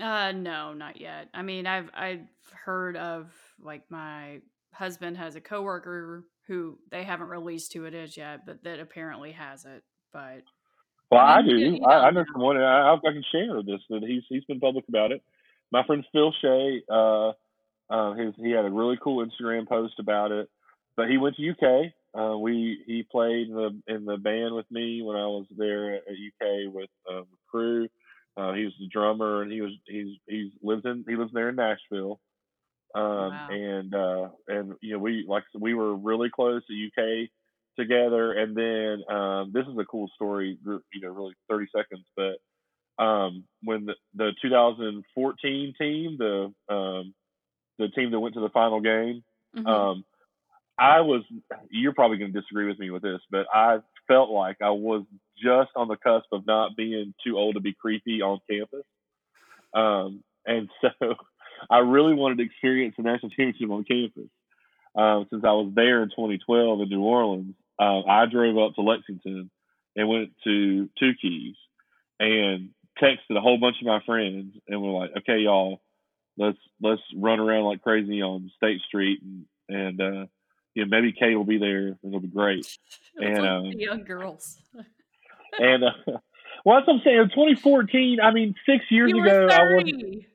[0.00, 1.28] Uh, no, not yet.
[1.34, 2.26] I mean, I've I've
[2.64, 4.40] heard of like my
[4.72, 9.32] husband has a coworker who they haven't released who it is yet, but that apparently
[9.32, 9.84] has it.
[10.12, 10.42] But
[11.10, 11.56] Well, I I, do.
[11.56, 12.24] you- you I, I know know.
[12.32, 15.22] someone, I, I can share this that he's he's been public about it.
[15.70, 17.32] My friend Phil Shea, uh,
[17.90, 20.48] uh, his he had a really cool Instagram post about it.
[20.96, 21.92] But he went to UK.
[22.18, 25.94] Uh, we he played in the in the band with me when I was there
[25.96, 27.88] at, UK with um, the crew.
[28.36, 31.50] Uh, he was the drummer, and he was he's he's lives in he lives there
[31.50, 32.20] in Nashville.
[32.98, 33.48] Um, Wow.
[33.48, 37.30] and uh, and you know we like we were really close to UK
[37.78, 38.32] together.
[38.32, 42.04] And then um, this is a cool story, you know, really 30 seconds.
[42.16, 42.54] But
[43.04, 47.14] um, when the, the 2014 team, the um,
[47.78, 49.22] the team that went to the final game,
[49.54, 49.66] Mhm.
[49.66, 50.04] um,
[50.78, 51.22] I was.
[51.70, 55.04] You're probably going to disagree with me with this, but I felt like I was
[55.42, 58.84] just on the cusp of not being too old to be creepy on campus.
[59.74, 61.14] Um, and so
[61.70, 64.30] I really wanted to experience the national championship on campus.
[64.94, 68.82] Um, since I was there in 2012 in New Orleans, uh, I drove up to
[68.82, 69.50] Lexington
[69.94, 71.54] and went to Two Keys
[72.18, 75.80] and texted a whole bunch of my friends and we're like, okay, y'all,
[76.36, 80.26] let's let's run around like crazy on State Street and and uh,
[80.74, 82.66] you know maybe Kate will be there it'll be great.
[83.20, 84.62] And, like um, young girls.
[85.58, 85.90] And uh,
[86.64, 87.30] well, that's what I'm saying.
[87.34, 90.26] 2014, I mean, six years ago, were I was 30.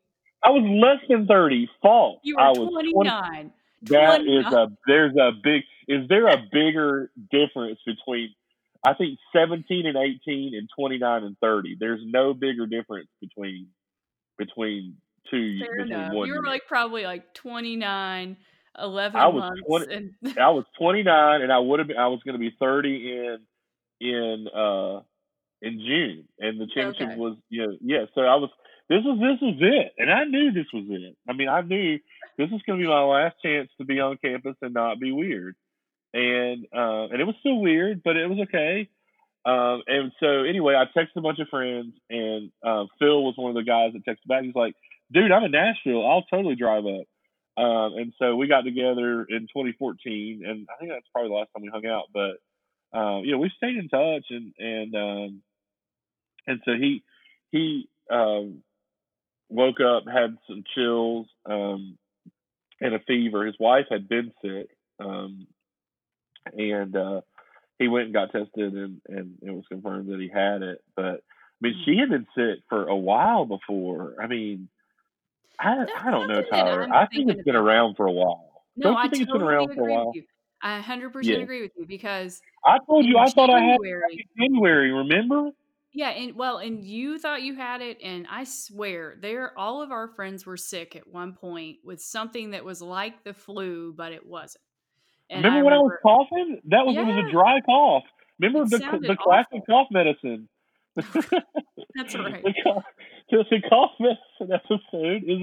[0.44, 1.70] I was less than 30.
[1.82, 2.20] False.
[2.24, 3.54] You were I was 20 29.
[3.84, 4.54] That is 29.
[4.54, 8.34] a there's a big is there a bigger difference between
[8.86, 11.78] I think 17 and 18 and 29 and 30.
[11.80, 13.70] There's no bigger difference between
[14.38, 14.98] between
[15.32, 16.14] two Fair between enough.
[16.14, 16.52] one You were year.
[16.52, 18.38] like probably like 29,
[18.80, 19.62] 11 I was months.
[19.68, 22.56] 20 and I was 29 and I would have been I was going to be
[22.60, 23.38] 30 in
[24.02, 25.02] in uh
[25.62, 27.16] in June and the championship Okay.
[27.16, 28.50] was you know yeah so I was
[28.90, 31.16] this was this was it and I knew this was it.
[31.28, 32.00] I mean I knew
[32.38, 35.12] this was going to be my last chance to be on campus and not be
[35.12, 35.56] weird.
[36.14, 38.90] And uh and it was still weird but it was okay.
[39.46, 43.52] Um and so anyway I texted a bunch of friends and uh, Phil was one
[43.52, 44.76] of the guys that texted back he's like
[45.12, 47.08] dude I'm in Nashville I'll totally drive up.
[47.56, 51.50] Um, and so we got together in 2014, and I think that's probably the last
[51.54, 52.06] time we hung out.
[52.12, 52.42] But
[52.98, 55.42] uh, you know, we stayed in touch, and and um,
[56.48, 57.04] and so he
[57.52, 58.64] he um,
[59.54, 61.98] woke up, had some chills, um,
[62.82, 63.46] and a fever.
[63.46, 65.48] His wife had been sick, um,
[66.52, 67.22] and uh,
[67.80, 70.84] he went and got tested, and and it was confirmed that he had it.
[70.96, 74.16] But I mean, she had been sick for a while before.
[74.22, 74.68] I mean,
[75.60, 76.88] I I don't know, Tyler.
[76.92, 78.64] I'm think it's been around for a while.
[78.76, 80.14] No, Don't I you think it's been around for a while?
[80.62, 81.38] I 100% Yeah.
[81.40, 84.92] agree with you because I told you I thought I had it back in January.
[84.92, 85.52] Remember?
[85.94, 89.92] Yeah, and well, and you thought you had it, and I swear, there, all of
[89.92, 94.12] our friends were sick at one point with something that was like the flu, but
[94.12, 94.64] it wasn't.
[95.30, 96.62] And I Remember when I was coughing?
[96.70, 98.04] That was it was a dry cough.
[98.40, 99.86] Remember the the classic awful.
[99.86, 100.50] cough medicine.
[100.96, 102.44] That's right.
[102.44, 102.84] the, cough,
[103.30, 105.40] the cough medicine episode is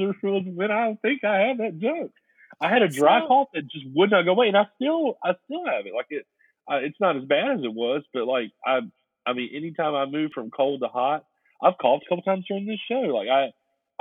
[0.55, 2.13] when I think I had that joke.
[2.61, 5.17] I had a dry So, cough that just would not go away, and I still
[5.25, 5.95] I still have it.
[5.95, 6.27] Like it,
[6.71, 8.81] uh, it's not as bad as it was, but like I
[9.27, 11.25] I mean, anytime I move from cold to hot,
[11.63, 13.01] I've coughed a couple times during this show.
[13.15, 13.53] Like I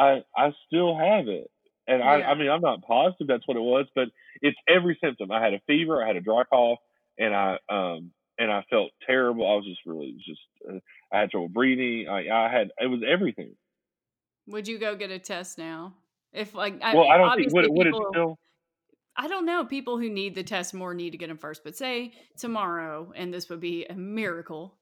[0.02, 1.50] I I still have it.
[1.88, 2.30] And I, yeah.
[2.30, 4.10] I mean, I'm not positive that's what it was, but
[4.42, 5.32] it's every symptom.
[5.32, 6.80] I had a fever, I had a dry cough,
[7.18, 9.50] and I um and I felt terrible.
[9.50, 10.80] I was just really just uh,
[11.12, 12.08] I had trouble breathing.
[12.10, 13.56] I I had it was everything.
[14.48, 15.94] Would you go get a test now?
[16.32, 18.38] If like, I, Well, I don't think would would it still
[19.20, 21.62] I don't know, people who need the test more need to get them first.
[21.66, 24.78] But say tomorrow, and this would be a miracle,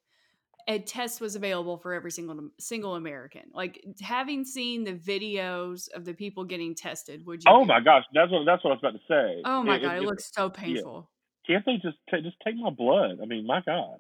[0.68, 3.44] a test was available for every single single American.
[3.54, 8.04] Like having seen the videos of the people getting tested, would you Oh my gosh,
[8.14, 9.42] that's what that's what I was about to say.
[9.46, 11.10] Oh my If, god, it if, looks so yeah, painful.
[11.46, 13.20] can't they just ta just take my blood?
[13.22, 14.00] I mean, my God.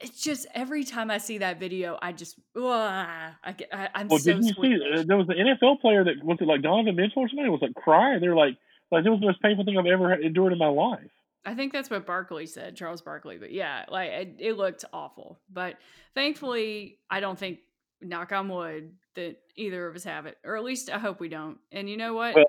[0.00, 4.08] It's just every time I see that video, I just, ugh, I get, I, I'm
[4.08, 4.74] Well, so did you see?
[4.74, 7.60] Uh, there was an NFL player that was it like Donovan Mitchell or somebody was
[7.62, 8.20] like crying.
[8.20, 8.56] They're like,
[8.90, 11.10] like it was the most painful thing I've ever endured in my life.
[11.44, 13.38] I think that's what Barkley said, Charles Barkley.
[13.38, 15.40] But yeah, like it, it looked awful.
[15.52, 15.76] But
[16.14, 17.58] thankfully, I don't think,
[18.00, 21.28] knock on wood, that either of us have it, or at least I hope we
[21.28, 21.58] don't.
[21.72, 22.34] And you know what?
[22.34, 22.44] Well,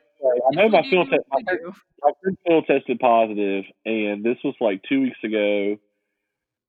[0.52, 1.74] I know my do, te- my we friend, do.
[2.02, 2.12] my
[2.48, 5.78] Phil tested positive, and this was like two weeks ago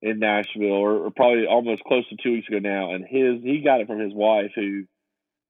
[0.03, 2.93] in Nashville, or, or probably almost close to two weeks ago now.
[2.93, 4.85] And his he got it from his wife, who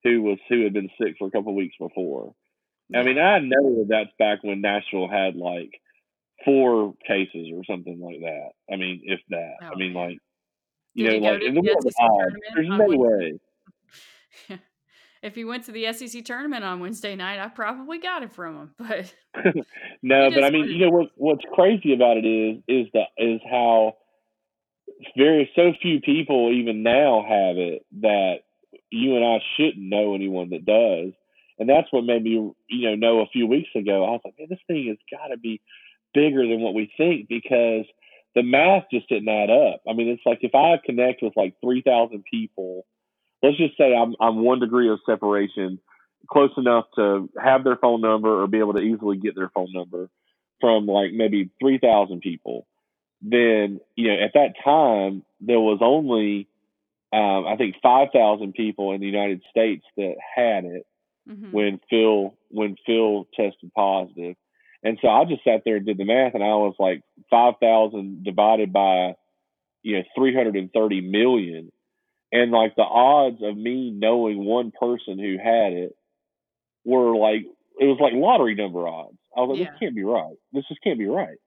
[0.05, 2.35] who was who had been sick for a couple of weeks before.
[2.95, 5.73] I mean, I know that that's back when Nashville had like
[6.45, 8.51] four cases or something like that.
[8.73, 9.55] I mean, if that.
[9.71, 10.09] I Oh mean, man.
[10.09, 10.19] like
[10.95, 12.97] you Did know, like in the world of odds, there's no Wednesday?
[12.97, 13.41] way.
[15.23, 18.57] if he went to the SEC tournament on Wednesday night, I probably got it from
[18.57, 18.75] him.
[18.79, 19.15] But
[20.03, 21.11] no, but I mean, you know what?
[21.17, 23.97] What's crazy about it is is the is how
[25.17, 28.37] very so few people even now have it that
[28.91, 31.13] you and I shouldn't know anyone that does,
[31.59, 34.05] and that's what made me you know know a few weeks ago.
[34.05, 35.61] I was like, man, this thing has got to be
[36.17, 37.85] bigger than what we think because
[38.35, 39.83] the math just didn't add up.
[39.89, 42.85] I mean, it's like if I connect with like three thousand people,
[43.43, 45.79] let's just say I'm I'm one degree of separation
[46.29, 49.73] close enough to have their phone number or be able to easily get their phone
[49.73, 50.11] number
[50.61, 52.67] from like maybe 3,000 people,
[53.23, 56.49] then, you know, at that time, there was only,
[57.13, 60.87] um, I think 5,000 people in the United States that had it
[61.29, 61.53] Mhm.
[61.53, 64.37] when Phil, when Phil tested positive.
[64.83, 68.25] And so I just sat there and did the math and I was like 5,000
[68.25, 69.15] divided by,
[69.83, 71.73] you know, 330 million.
[72.33, 75.97] And like the odds of me knowing one person who had it
[76.85, 77.43] were like
[77.81, 79.19] it was like lottery number odds.
[79.37, 79.71] I was like, Yeah.
[79.73, 80.37] this can't be right.
[80.53, 81.39] This just can't be right.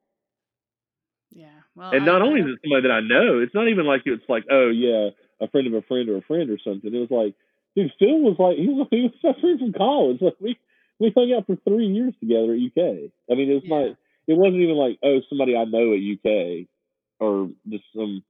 [1.31, 1.47] Yeah.
[1.75, 3.85] Well, And I, not I only is it somebody that I know, it's not even
[3.85, 5.09] like it's like, oh yeah,
[5.41, 6.93] a friend of a friend or a friend or something.
[6.93, 7.35] It was like,
[7.75, 10.19] dude, Phil was like he was, he was my friend from college.
[10.21, 10.57] Like we
[10.99, 13.11] we hung out for three years together at UK.
[13.31, 13.77] I mean, it's yeah.
[13.77, 13.97] not.
[14.27, 16.67] It wasn't even like oh somebody I know at UK
[17.19, 18.23] or just some.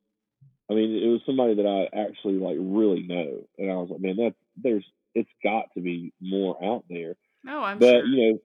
[0.69, 4.01] I mean, it was somebody that I actually like really know, and I was like,
[4.01, 7.15] man, that there's it's got to be more out there.
[7.47, 8.05] Oh, I'm But sure.
[8.05, 8.39] you know,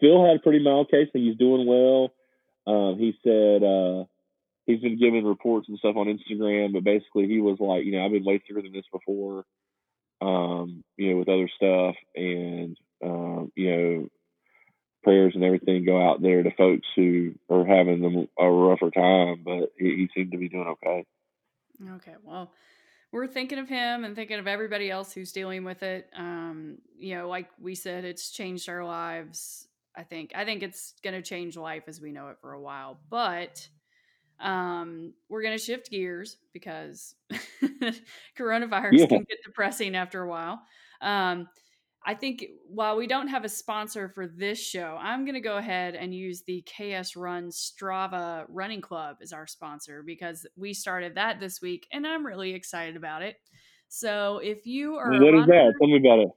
[0.00, 2.12] Phil had a pretty mild case, and he's doing well.
[2.66, 4.04] Um, he said uh,
[4.66, 8.04] he's been giving reports and stuff on Instagram, but basically he was like, you know,
[8.04, 9.44] I've been way sicker than this before,
[10.20, 14.08] um, you know, with other stuff, and um, you know,
[15.02, 19.42] prayers and everything go out there to folks who are having them a rougher time,
[19.44, 21.06] but he, he seemed to be doing okay.
[21.90, 22.54] Okay, well,
[23.12, 26.10] we're thinking of him and thinking of everybody else who's dealing with it.
[26.14, 29.68] Um, you know, like we said, it's changed our lives.
[29.94, 32.60] I think I think it's going to change life as we know it for a
[32.60, 33.68] while, but
[34.40, 37.16] um, we're going to shift gears because
[38.38, 39.08] coronavirus Yeah.
[39.08, 40.62] can get depressing after a while.
[41.00, 41.48] Um,
[42.08, 45.56] I think while we don't have a sponsor for this show, I'm going to go
[45.56, 51.16] ahead and use the KS Run Strava Running Club as our sponsor because we started
[51.16, 53.36] that this week and I'm really excited about it.
[53.88, 55.74] So if you are What is that?
[55.80, 56.28] Tell me about it.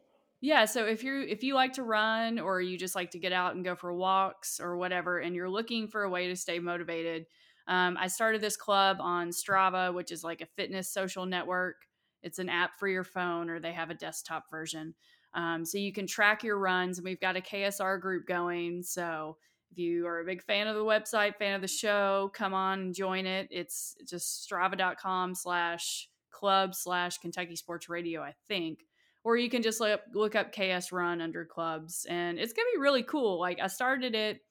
[0.42, 3.32] yeah, so if you if you like to run or you just like to get
[3.32, 6.58] out and go for walks or whatever, and you're looking for a way to stay
[6.60, 7.26] motivated,
[7.68, 11.76] um, I started this club on Strava, which is like a fitness social network,
[12.24, 14.96] It's an app for your phone, or they have a desktop version.
[15.34, 18.84] Um, so you can track your runs, and we've got a KSR group going.
[18.84, 19.38] So
[19.72, 22.80] if you are a big fan of the website, fan of the show, come on
[22.80, 23.48] and join it.
[23.52, 28.80] It's just strava.com slash club slash Kentucky Sports Radio, I think.
[29.24, 32.82] Or you can just look, look up KS Run under clubs, and it's gonna be
[32.82, 33.40] really cool.
[33.40, 34.42] Like I started it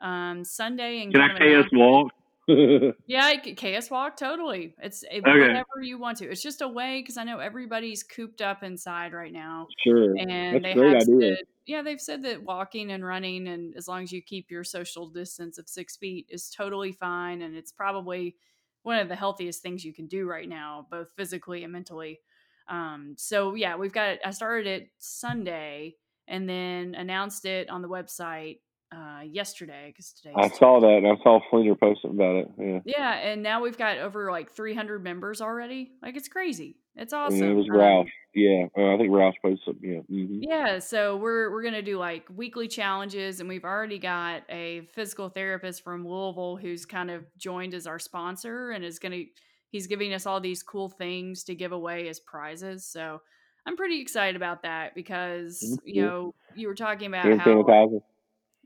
[0.00, 2.12] um, Sunday and can I KS walk?
[3.06, 4.74] yeah, KS Walk totally.
[4.82, 5.38] It's it, okay.
[5.38, 6.30] whatever you want to.
[6.30, 9.68] It's just a way because I know everybody's cooped up inside right now.
[9.84, 11.36] Sure, and That's they have idea.
[11.36, 14.64] Said, yeah, they've said that walking and running, and as long as you keep your
[14.64, 18.36] social distance of six feet, is totally fine, and it's probably
[18.82, 22.20] one of the healthiest things you can do right now, both physically and mentally.
[22.68, 24.18] Um, so yeah, we've got.
[24.24, 25.96] I started it Sunday
[26.28, 28.58] and then announced it on the website
[28.92, 30.34] uh, yesterday because today.
[30.36, 30.88] I saw that.
[30.88, 32.48] and I saw Fleener posting about it.
[32.58, 32.80] Yeah.
[32.84, 35.92] Yeah, and now we've got over like 300 members already.
[36.02, 36.76] Like it's crazy.
[36.96, 37.42] It's awesome.
[37.42, 38.00] And it was Roush.
[38.00, 39.76] Um, yeah, uh, I think Roush posted.
[39.80, 40.00] Yeah.
[40.10, 40.42] Mm-hmm.
[40.42, 40.78] Yeah.
[40.80, 45.82] So we're we're gonna do like weekly challenges, and we've already got a physical therapist
[45.82, 49.22] from Louisville who's kind of joined as our sponsor and is gonna.
[49.70, 52.84] He's giving us all these cool things to give away as prizes.
[52.84, 53.20] So
[53.66, 55.88] I'm pretty excited about that because mm-hmm.
[55.88, 57.62] you know you were talking about how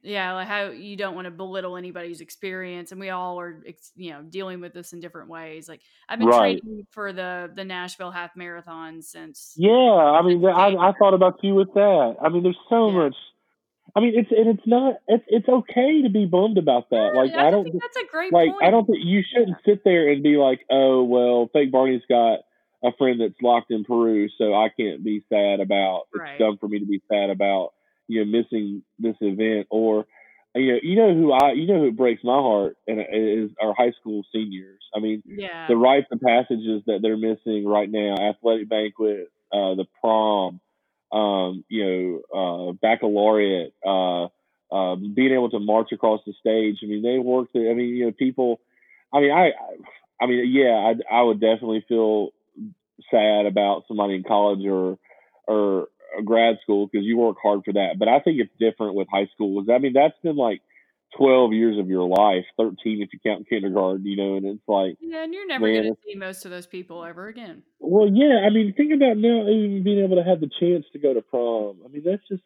[0.04, 3.62] yeah like how you don't want to belittle anybody's experience and we all are
[3.96, 6.60] you know dealing with this in different ways like i've been right.
[6.62, 11.42] training for the the nashville half marathon since yeah i mean I, I thought about
[11.42, 12.96] you with that i mean there's so yeah.
[12.96, 13.16] much
[13.96, 14.94] I mean, it's and it's not.
[15.06, 17.12] It's it's okay to be bummed about that.
[17.14, 17.62] Yeah, like I, I don't.
[17.62, 18.32] think that's a great.
[18.32, 18.64] Like point.
[18.64, 22.40] I don't think you shouldn't sit there and be like, oh well, fake Barney's got
[22.82, 26.06] a friend that's locked in Peru, so I can't be sad about.
[26.12, 26.32] Right.
[26.32, 27.70] It's dumb for me to be sad about
[28.08, 30.06] you know missing this event or
[30.54, 33.74] you know, you know who I, you know who breaks my heart, and is our
[33.76, 34.80] high school seniors.
[34.94, 35.66] I mean, yeah.
[35.66, 40.60] the rites and passages that they're missing right now: athletic banquet, uh, the prom,
[41.10, 44.26] um, you know, uh, baccalaureate, uh,
[44.70, 46.78] uh, being able to march across the stage.
[46.82, 47.56] I mean, they worked.
[47.56, 48.60] I mean, you know, people.
[49.12, 49.52] I mean, I,
[50.20, 52.30] I mean, yeah, I, I would definitely feel
[53.10, 54.98] sad about somebody in college or
[55.46, 55.88] or
[56.22, 57.96] grad school because you work hard for that.
[57.98, 59.64] But I think it's different with high school.
[59.70, 60.60] I mean, that's been like
[61.16, 64.96] 12 years of your life, 13 if you count kindergarten, you know, and it's like.
[65.00, 67.62] Yeah, and you're never going to see most of those people ever again.
[67.78, 68.44] Well, yeah.
[68.46, 71.22] I mean, think about now even being able to have the chance to go to
[71.22, 71.78] prom.
[71.84, 72.42] I mean, that's just.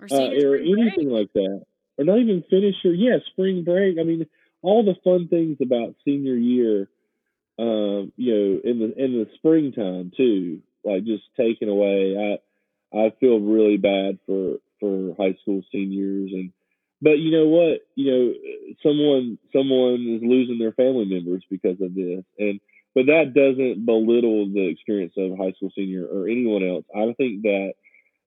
[0.00, 1.20] Or, uh, or anything break.
[1.20, 1.62] like that.
[1.98, 3.98] Or not even finish your, yeah, spring break.
[3.98, 4.26] I mean,
[4.62, 6.88] all the fun things about senior year,
[7.58, 12.16] um, you know, in the in the springtime too, like just taken away.
[12.16, 12.38] I
[12.94, 16.52] I feel really bad for for high school seniors and
[17.00, 17.80] but you know what?
[17.94, 18.34] You know
[18.82, 22.24] someone someone is losing their family members because of this.
[22.38, 22.60] And
[22.94, 26.84] but that doesn't belittle the experience of a high school senior or anyone else.
[26.94, 27.74] I think that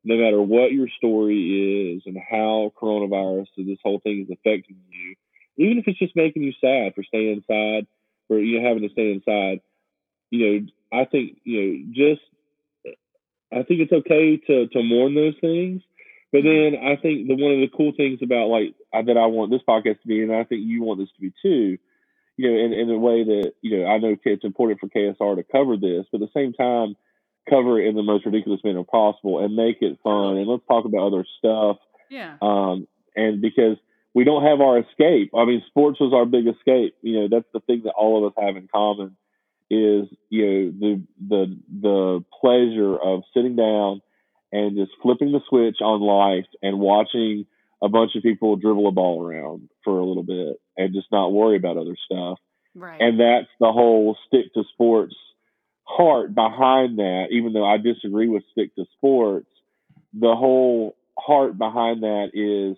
[0.04, 4.78] no matter what your story is and how coronavirus or this whole thing is affecting
[4.90, 5.16] you
[5.58, 7.88] even if it's just making you sad for staying inside
[8.28, 9.62] for you know having to stay inside
[10.30, 12.22] you know i think you know just
[13.52, 15.82] I think it's okay to to mourn those things.
[16.32, 16.76] But mm-hmm.
[16.76, 19.62] then I think the one of the cool things about like that I want this
[19.68, 21.78] podcast to be, and I think you want this to be too,
[22.38, 25.36] you know, in, in a way that you know I know it's important for KSR
[25.36, 26.96] to cover this, but at the same time,
[27.50, 30.38] cover it in the most ridiculous manner possible and make it fun.
[30.38, 31.78] And let's talk about other stuff.
[32.10, 32.36] Yeah.
[32.42, 33.78] Um, and because
[34.14, 35.32] we don't have our escape.
[35.36, 36.96] I mean, sports was our big escape.
[37.02, 39.16] You know, that's the thing that all of us have in common
[39.72, 44.02] is you know the the the pleasure of sitting down
[44.52, 47.46] and just flipping the switch on life and watching
[47.82, 51.32] a bunch of people dribble a ball around for a little bit and just not
[51.32, 52.38] worry about other stuff.
[52.76, 53.02] Right.
[53.02, 55.16] And that's the whole stick to sports
[55.86, 59.48] heart behind that, even though I disagree with stick to sports,
[60.14, 62.78] the whole heart behind that is,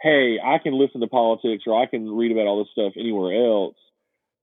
[0.00, 3.46] hey, I can listen to politics or I can read about all this stuff anywhere
[3.46, 3.76] else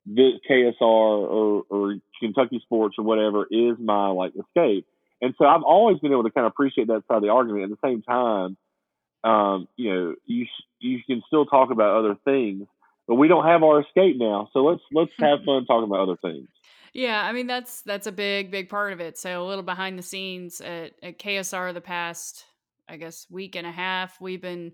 [0.07, 4.85] KSR or, or Kentucky sports or whatever is my like escape.
[5.21, 7.63] And so I've always been able to kind of appreciate that side of the argument.
[7.63, 8.57] At the same time,
[9.23, 10.45] um, you know, you
[10.79, 12.67] you can still talk about other things,
[13.07, 14.49] but we don't have our escape now.
[14.53, 16.47] So let's let's have fun talking about other things.
[16.93, 19.17] Yeah, I mean that's that's a big big part of it.
[19.17, 22.45] So a little behind the scenes at, at KSR the past
[22.87, 24.71] I guess week and a half, we've been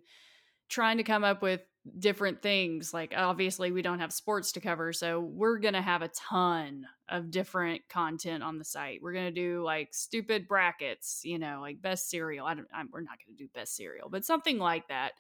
[0.76, 1.62] trying to come up with
[2.00, 2.94] different things.
[2.94, 6.86] Like obviously we don't have sports to cover, so we're going to have a ton
[7.08, 9.00] of different content on the site.
[9.02, 12.46] We're going to do like stupid brackets, you know, like best cereal.
[12.46, 15.14] I don't I'm, we're not going to do best cereal, but something like that.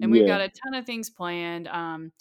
[0.00, 1.68] And we've got a ton of things planned.
[1.68, 2.12] Um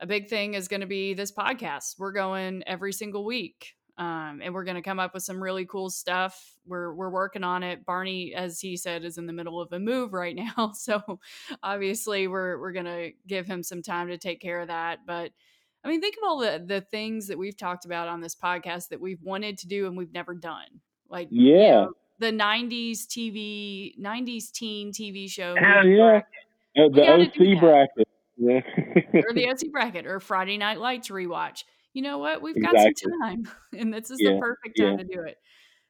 [0.00, 1.98] a big thing is going to be this podcast.
[1.98, 3.74] We're going every single week.
[4.00, 6.54] Um, and we're going to come up with some really cool stuff.
[6.66, 7.84] We're we're working on it.
[7.84, 11.20] Barney, as he said, is in the middle of a move right now, so
[11.62, 15.00] obviously we're we're going to give him some time to take care of that.
[15.06, 15.32] But
[15.84, 18.88] I mean, think of all the the things that we've talked about on this podcast
[18.88, 20.80] that we've wanted to do and we've never done.
[21.10, 25.56] Like yeah, you know, the '90s TV, '90s teen TV show.
[25.58, 26.22] Yeah,
[26.78, 28.08] uh, the OC bracket.
[28.38, 28.60] Yeah.
[29.12, 32.42] or the OC bracket, or Friday Night Lights rewatch you know what?
[32.42, 34.96] We've got some time, and this is yeah, the perfect time yeah.
[34.96, 35.38] to do it.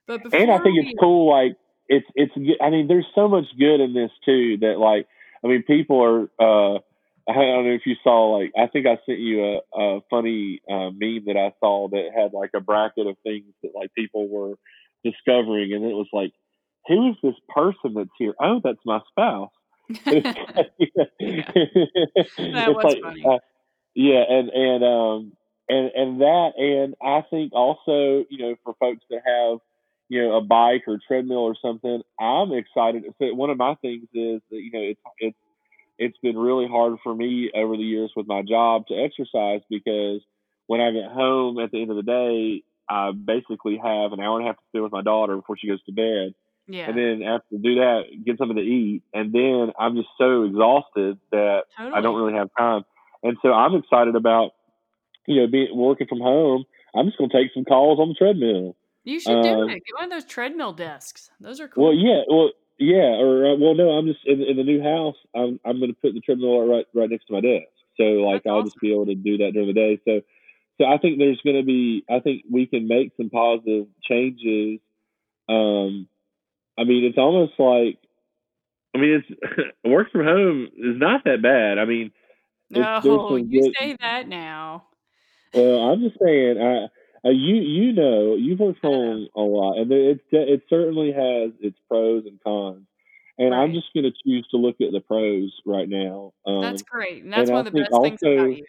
[0.07, 1.30] But and I think we, it's cool.
[1.30, 1.57] Like
[1.88, 2.32] it's it's.
[2.61, 4.59] I mean, there's so much good in this too.
[4.59, 5.07] That like,
[5.44, 6.30] I mean, people are.
[6.38, 6.78] uh
[7.28, 10.61] I don't know if you saw like I think I sent you a, a funny
[10.68, 14.28] uh, meme that I saw that had like a bracket of things that like people
[14.28, 14.55] were
[15.05, 16.32] discovering, and it was like,
[16.88, 18.34] who is this person that's here?
[18.40, 19.51] Oh, that's my spouse.
[20.07, 20.24] yeah.
[22.38, 23.24] That was like, funny.
[23.24, 23.38] Uh,
[23.94, 25.32] yeah, and and um
[25.71, 29.61] and and that and I think also you know for folks that have
[30.09, 33.05] you know a bike or treadmill or something, I'm excited.
[33.18, 35.37] So one of my things is that you know it's it's
[35.99, 40.21] it's been really hard for me over the years with my job to exercise because
[40.66, 44.39] when I get home at the end of the day, I basically have an hour
[44.39, 46.35] and a half to spend with my daughter before she goes to bed.
[46.66, 46.89] Yeah.
[46.89, 51.18] And then after do that, get something to eat, and then I'm just so exhausted
[51.33, 51.97] that totally.
[51.97, 52.85] I don't really have time.
[53.23, 54.53] And so I'm excited about
[55.31, 56.64] you know, being working from home,
[56.95, 58.76] I'm just going to take some calls on the treadmill.
[59.05, 59.83] You should do um, it.
[59.87, 61.31] Get one of those treadmill desks.
[61.41, 61.85] Those are cool.
[61.85, 65.14] Well, yeah, well, yeah, or uh, well, no, I'm just in, in the new house.
[65.35, 68.43] I'm I'm going to put the treadmill right right next to my desk, so like
[68.43, 68.66] That's I'll awesome.
[68.70, 70.01] just be able to do that during the day.
[70.05, 70.20] So,
[70.78, 72.05] so I think there's going to be.
[72.11, 74.81] I think we can make some positive changes.
[75.49, 76.09] Um,
[76.78, 77.99] I mean, it's almost like,
[78.95, 79.41] I mean, it's
[79.85, 81.78] work from home is not that bad.
[81.78, 82.12] I mean,
[82.70, 84.85] no, you good, say that now.
[85.55, 86.88] Well, I'm just saying, I,
[87.26, 91.78] uh, you you know, you've worked home a lot, and it it certainly has its
[91.88, 92.86] pros and cons.
[93.38, 93.62] And right.
[93.62, 96.32] I'm just going to choose to look at the pros right now.
[96.46, 98.64] Um, that's great, and that's and one of the best also, things about you.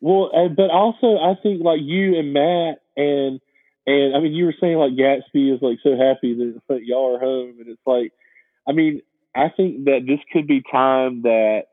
[0.00, 3.40] Well, and, but also I think like you and Matt and
[3.86, 7.16] and I mean you were saying like Gatsby is like so happy that like, y'all
[7.16, 8.12] are home, and it's like,
[8.66, 9.02] I mean,
[9.34, 11.64] I think that this could be time that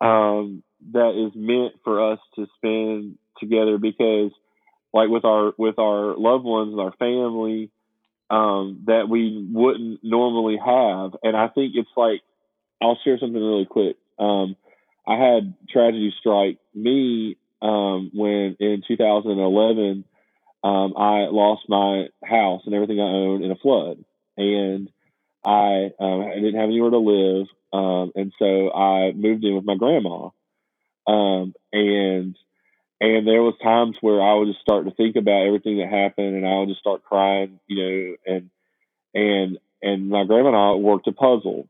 [0.00, 0.62] um,
[0.92, 4.30] that is meant for us to spend together because
[4.92, 7.70] like with our with our loved ones and our family
[8.30, 11.16] um, that we wouldn't normally have.
[11.22, 12.22] And i think it's like
[12.82, 13.96] i'll share something really quick.
[14.18, 14.56] Um,
[15.06, 20.04] i had tragedy strike me um, when in 2011
[20.64, 24.04] um, i lost my house and everything i owned in a flood.
[24.36, 24.90] And
[25.44, 29.64] i, um, I didn't have anywhere to live um, and so i moved in with
[29.64, 30.30] my grandma.
[31.72, 32.36] And
[33.02, 36.36] and there was times where I would just start to think about everything that happened,
[36.36, 38.50] and I would just start crying, you know, and
[39.12, 41.68] and and my grandma and I worked a puzzle.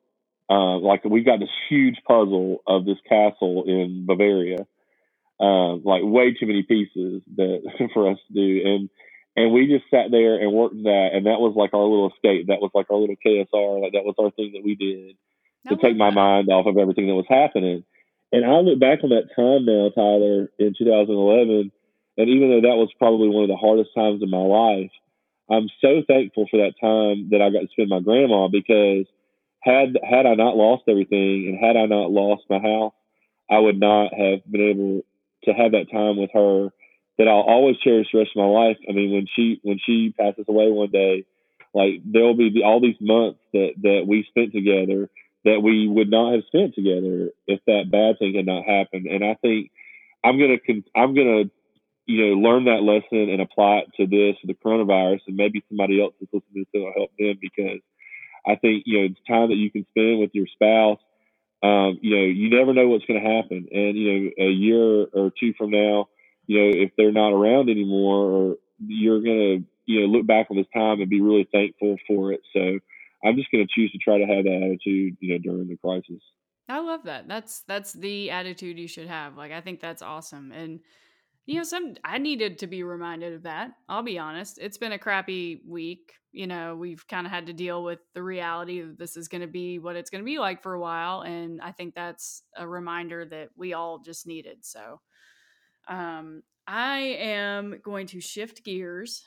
[0.51, 4.67] Uh, like we got this huge puzzle of this castle in Bavaria,
[5.41, 8.91] uh, like way too many pieces that for us to do, and
[9.35, 12.49] and we just sat there and worked that, and that was like our little escape.
[12.49, 13.81] That was like our little KSR.
[13.81, 15.17] Like that was our thing that we did
[15.69, 17.85] to take my mind off of everything that was happening.
[18.33, 21.71] And I look back on that time now, Tyler, in 2011,
[22.17, 24.91] and even though that was probably one of the hardest times in my life,
[25.51, 29.07] I'm so thankful for that time that I got to spend my grandma because
[29.61, 32.95] had had I not lost everything and had I not lost my house,
[33.51, 35.03] I would not have been able
[35.45, 36.71] to have that time with her
[37.19, 38.79] that I'll always cherish the rest of my life.
[38.89, 41.27] I mean, when she when she passes away one day,
[41.75, 45.11] like there will be all these months that that we spent together
[45.45, 49.07] that we would not have spent together if that bad thing had not happened.
[49.07, 49.71] And I think
[50.25, 50.59] I'm gonna
[50.95, 51.45] I'm gonna
[52.07, 56.01] you know learn that lesson and apply it to this the coronavirus, and maybe somebody
[56.01, 57.81] else is listening to this will help them because
[58.47, 61.01] I think you know it's time that you can spend with your spouse.
[61.63, 65.07] Um, you know, you never know what's going to happen, and you know, a year
[65.13, 66.09] or two from now,
[66.49, 70.49] you know, if they're not around anymore, or you're going to you know look back
[70.51, 72.41] on this time and be really thankful for it.
[72.53, 72.81] So
[73.25, 75.77] I'm just going to choose to try to have that attitude, you know, during the
[75.77, 76.23] crisis.
[76.69, 77.29] I love that.
[77.29, 79.37] That's that's the attitude you should have.
[79.37, 80.53] Like I think that's awesome.
[80.53, 80.81] And
[81.45, 83.73] you know, some I needed to be reminded of that.
[83.89, 84.59] I'll be honest.
[84.59, 86.15] It's been a crappy week.
[86.31, 89.43] You know, we've kind of had to deal with the reality that this is going
[89.43, 92.43] to be what it's going to be like for a while and I think that's
[92.57, 94.65] a reminder that we all just needed.
[94.65, 95.01] So,
[95.89, 99.25] um I am going to shift gears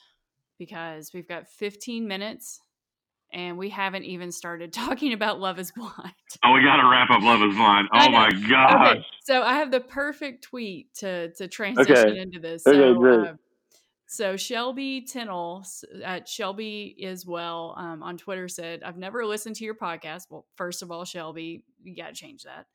[0.58, 2.62] because we've got 15 minutes
[3.36, 6.14] and we haven't even started talking about Love is Blind.
[6.44, 7.90] Oh, we got to wrap up Love is Blind.
[7.94, 8.98] Oh my god!
[8.98, 12.20] Okay, so I have the perfect tweet to to transition okay.
[12.20, 12.64] into this.
[12.64, 13.28] So, okay, great.
[13.30, 13.34] Uh,
[14.08, 15.66] So Shelby Tinnell
[16.04, 20.46] at Shelby is well um, on Twitter said, "I've never listened to your podcast." Well,
[20.56, 22.68] first of all, Shelby, you got to change that.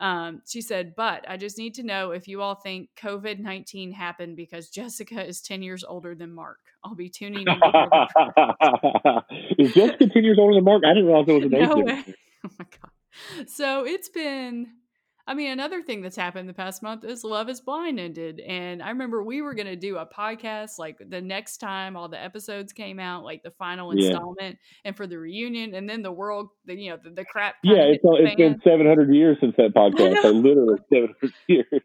[0.00, 3.92] Um, she said, "But I just need to know if you all think COVID nineteen
[3.92, 6.58] happened because Jessica is ten years older than Mark.
[6.84, 7.60] I'll be tuning in.
[9.58, 10.82] is Jessica ten years older than Mark?
[10.84, 12.14] I didn't realize it was an age No way.
[12.46, 13.48] Oh my god.
[13.48, 14.68] So it's been
[15.28, 18.40] I mean, another thing that's happened the past month is Love is Blind ended.
[18.40, 22.18] And I remember we were gonna do a podcast like the next time all the
[22.20, 24.08] episodes came out, like the final Yeah.
[24.08, 27.56] installment and for the reunion, and then the world the you know, the, the crap
[27.62, 28.60] Yeah, it's the it's been fan.
[28.64, 30.22] seven hundred years since that podcast.
[30.22, 31.82] So literally seven hundred years.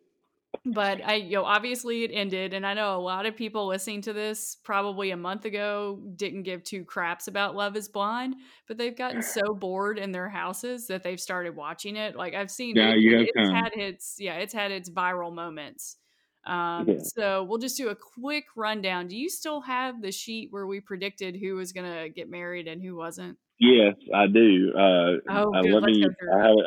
[0.66, 4.02] But I, you know, obviously it ended, and I know a lot of people listening
[4.04, 8.36] to this probably a month ago didn't give two craps about Love Is Blind,
[8.68, 12.16] but they've gotten so bored in their houses that they've started watching it.
[12.16, 13.64] Like I've seen, yeah, it, you have it's time.
[13.64, 15.98] had its, yeah, it's had its viral moments.
[16.46, 17.00] Um, Yeah.
[17.00, 19.08] so we'll just do a quick rundown.
[19.08, 22.82] Do you still have the sheet where we predicted who was gonna get married and
[22.82, 23.38] who wasn't?
[23.60, 24.74] Yes, I do.
[24.76, 25.72] Uh, Oh, uh, good.
[25.72, 26.04] let Let's me.
[26.34, 26.66] I have it.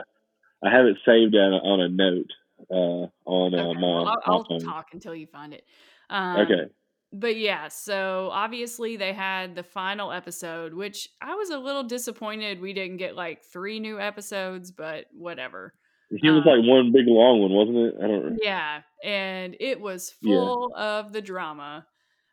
[0.64, 2.30] I have it saved on a, on a note
[2.70, 4.60] uh, on uh, my, well, I'll, my I'll phone.
[4.60, 5.64] talk until you find it.
[6.10, 6.70] Um, Okay.
[7.12, 12.60] but yeah, so obviously they had the final episode, which I was a little disappointed
[12.60, 15.74] we didn't get like three new episodes, but whatever.
[16.10, 17.94] It was Um, like one big long one, wasn't it?
[18.02, 18.38] I don't.
[18.42, 20.36] Yeah, and it was Yeah.
[20.38, 21.86] full of the drama.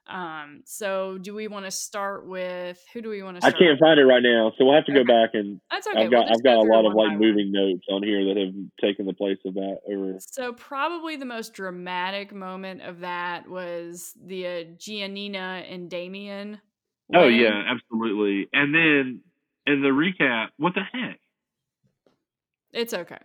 [0.06, 3.80] Um, so do we want to start with who do we want to I can't
[3.80, 6.04] find it right now, so we'll have to go back and That's okay.
[6.04, 7.20] I've we'll got I've got go a lot of like by one.
[7.20, 9.78] moving notes on here that have taken the place of that.
[9.90, 10.18] Over.
[10.20, 16.60] So probably the most dramatic moment of that was the uh, Giannina and Damian.
[17.16, 17.40] Oh wedding.
[17.40, 18.50] yeah, absolutely.
[18.52, 19.22] And then
[19.66, 21.20] in the recap, what the heck?
[22.74, 23.20] It's okay.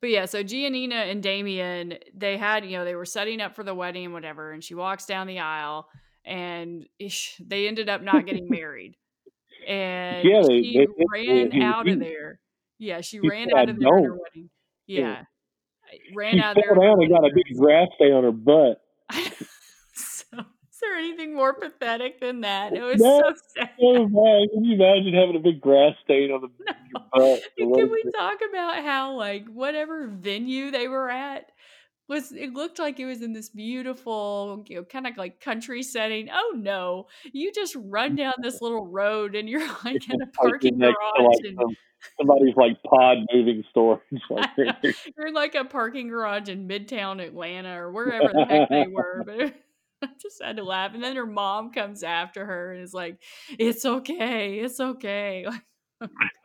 [0.00, 3.64] But yeah, so Giannina and Damian, they had, you know, they were setting up for
[3.64, 5.88] the wedding and whatever, and she walks down the aisle
[6.24, 8.96] and ish, they ended up not getting married.
[9.66, 12.40] And Yeah, they- she they- they- ran he- out of there.
[12.78, 14.50] Yeah, she ran out of there her wedding.
[14.86, 15.00] Yeah.
[15.00, 15.22] Yeah.
[16.14, 16.74] Ran She out of there.
[16.74, 18.82] fell down and got a big grass stain on her butt.
[19.94, 22.72] so, is there anything more pathetic than that?
[22.74, 23.20] It was No.
[23.20, 23.70] so sad.
[23.80, 24.50] So bad.
[24.52, 26.74] Can you imagine having a big grass stain on the
[27.56, 27.78] your butt?
[27.78, 31.50] Can we talk about how like whatever venue they were at
[32.08, 35.82] was it looked like it was in this beautiful, you know, kind of like country
[35.82, 36.28] setting.
[36.32, 38.18] Oh no, you just run mm.
[38.18, 41.76] down this little road and you're like in a parking garage like, and some-
[42.18, 44.00] somebody's like pod moving storage.
[44.30, 44.50] Like,
[45.16, 49.22] you're in like a parking garage in Midtown Atlanta or wherever the heck they were.
[49.24, 49.54] But
[50.02, 50.94] I just had to laugh.
[50.94, 53.18] And then her mom comes after her and is like,
[53.58, 55.46] "It's okay, it's okay."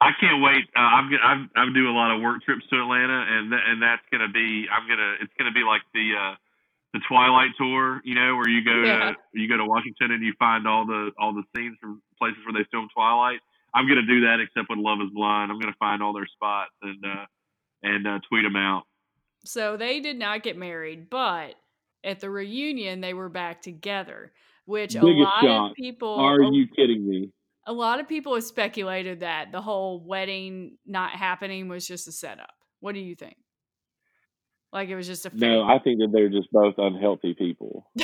[0.00, 0.64] I can't wait.
[0.76, 3.82] Uh, I'm I'm, I'm doing a lot of work trips to Atlanta, and th- and
[3.82, 6.34] that's gonna be I'm gonna it's gonna be like the uh,
[6.94, 9.12] the Twilight tour, you know, where you go Yeah.
[9.12, 12.38] to you go to Washington and you find all the all the scenes from places
[12.44, 13.40] where they filmed Twilight.
[13.74, 15.50] I'm gonna do that, except with Love Is Blind.
[15.52, 17.26] I'm gonna find all their spots and uh,
[17.82, 18.82] and uh, tweet them out.
[19.44, 21.54] So they did not get married, but
[22.04, 24.32] at the reunion they were back together,
[24.66, 25.70] which a lot shock.
[25.70, 27.30] of people Are you kidding me?
[27.70, 32.12] A lot of people have speculated that the whole wedding not happening was just a
[32.12, 32.50] setup.
[32.80, 33.36] What do you think?
[34.72, 35.62] Like it was just a No.
[35.62, 37.86] I think that they're just both unhealthy people.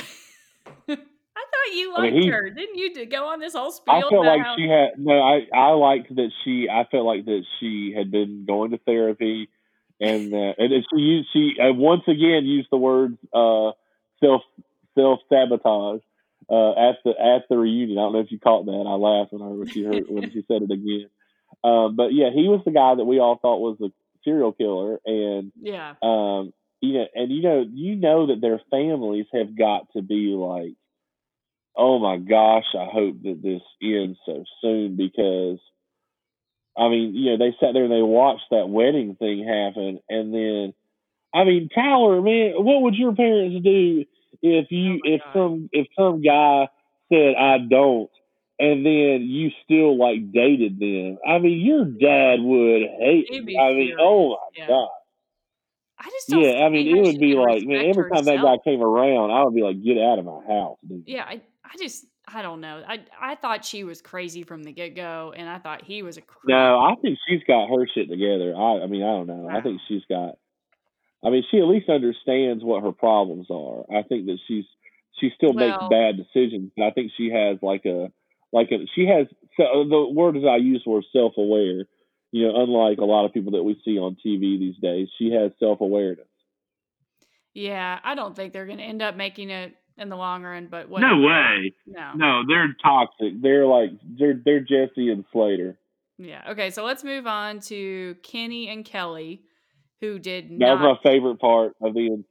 [0.89, 2.49] I thought you I liked mean, he- her.
[2.49, 5.19] Didn't you go on this whole spiel I felt about like she had no.
[5.21, 6.69] I I liked that she.
[6.71, 9.49] I felt like that she had been going to therapy,
[9.99, 13.71] and uh, and she used she uh, once again used the words uh,
[14.23, 14.41] self
[14.97, 16.01] self sabotage
[16.49, 17.97] uh, at the at the reunion.
[17.97, 18.71] I don't know if you caught that.
[18.87, 21.09] I laughed when I when she heard when she said it again.
[21.63, 23.91] Um, but yeah, he was the guy that we all thought was a
[24.23, 25.95] serial killer, and Yeah.
[26.01, 30.27] um, you know, and you know, you know that their families have got to be
[30.35, 30.73] like,
[31.75, 35.59] oh my gosh, I hope that this ends so soon because,
[36.77, 40.33] I mean, you know, they sat there and they watched that wedding thing happen, and
[40.33, 40.73] then,
[41.33, 44.05] I mean, Tyler, man, what would your parents do
[44.41, 45.33] if you, Oh if God.
[45.33, 46.69] some, if some guy
[47.11, 48.09] said I don't,
[48.59, 51.19] and then you still like dated them?
[51.27, 53.29] I mean, your dad would hate.
[53.45, 53.57] Me.
[53.59, 54.67] I mean, oh my Yeah.
[54.67, 54.89] god.
[55.99, 58.57] I just don't Yeah, I mean, it would be like, man, every time that guy
[58.63, 61.03] came around, I would be like, get out of my house, dude.
[61.07, 62.83] Yeah, I, I just I don't know.
[62.87, 66.17] I I thought she was crazy from the get go, and I thought he was
[66.17, 66.55] a creep.
[66.55, 68.55] No, I think she's got her shit together.
[68.55, 69.49] I, I mean, I don't know.
[69.49, 70.35] I think she's got.
[71.25, 73.85] I mean, she at least understands what her problems are.
[73.95, 74.65] I think that she's
[75.19, 78.11] she still makes bad decisions, but I think she has like a
[78.53, 81.85] like a she has so uh, the word that I use were self aware.
[82.31, 85.31] You know, unlike a lot of people that we see on TV these days, she
[85.31, 86.27] has self awareness.
[87.53, 90.67] Yeah, I don't think they're going to end up making it in the long run,
[90.69, 91.21] but No whatever.
[91.21, 91.73] way.
[91.87, 92.11] No.
[92.15, 93.41] No, they're Toxic.
[93.41, 95.77] They're like they're they're Jessie and Slater.
[96.19, 96.43] Yeah.
[96.51, 99.41] Okay, so let's move on to Kenny and Kelly,
[100.01, 100.81] who did That not.
[100.81, 102.23] was my favorite part of the.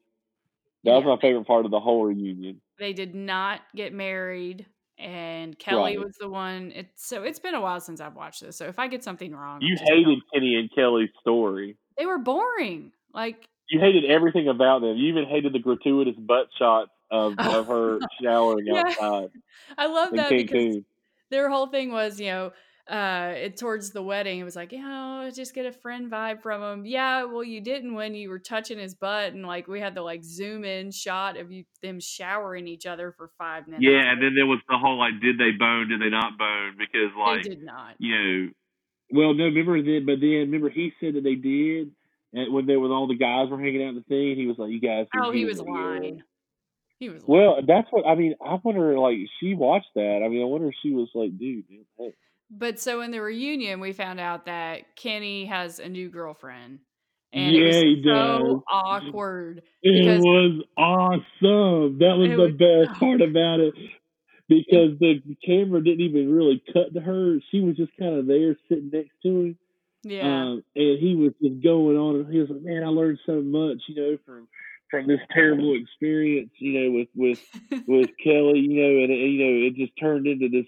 [0.85, 2.61] That was my favorite part of the whole reunion.
[2.79, 4.67] they did not get married,
[4.99, 5.99] and Kelly Right.
[5.99, 6.73] was the one.
[6.75, 8.57] It's so it's been a while since I've watched this.
[8.57, 11.77] So if I get something wrong, You hated Kenny and Kelly's story.
[11.99, 12.93] They were boring.
[13.12, 14.97] Like You hated everything about them.
[14.97, 18.83] You even hated the gratuitous butt shots of, of her showering Yeah.
[18.89, 19.31] outside
[19.79, 20.79] I love that because
[21.31, 22.53] their whole thing was, you know,
[22.89, 26.41] uh, it towards the wedding, it was like, you know, just get a friend vibe
[26.41, 26.87] from him.
[26.87, 30.03] Yeah, well, you didn't when you were touching his butt, and like we had the
[30.03, 33.84] like zoom in shot of you them showering each other for five minutes.
[33.84, 35.89] yeah, and then there was the whole like, did they bone?
[35.89, 36.76] Did they not bone?
[36.78, 37.95] Because like they did not.
[37.99, 38.51] you know,
[39.11, 41.91] Well, no, remember then, but then remember he said that they did,
[42.32, 44.59] and when they when all the guys were hanging out in the thing, he was
[44.59, 46.22] like, "You guys." Oh, he was lying.
[47.01, 47.47] He was lying.
[47.47, 48.37] Well, that's what I mean.
[48.41, 50.22] I wonder, like, she watched that.
[50.24, 52.14] I mean, I wonder if she was like, "Dude, man, hey."
[52.51, 56.78] But so in the reunion, we found out that Kenny has a new girlfriend.
[57.32, 58.62] And Yeah, it was so does.
[58.70, 59.62] awkward.
[59.82, 61.99] It was awesome.
[61.99, 63.74] That was the was- best part about it
[64.49, 67.38] because the camera didn't even really cut to her.
[67.51, 69.59] She was just kind of there sitting next to him.
[70.05, 70.22] Yeah.
[70.22, 73.40] Um, and he was just going on, and he was like, "Man, I learned so
[73.42, 74.47] much, you know, from
[74.88, 77.44] from this terrible experience, you know, with with
[77.88, 80.66] with Kelly, you know, and it, you know, it just turned into this.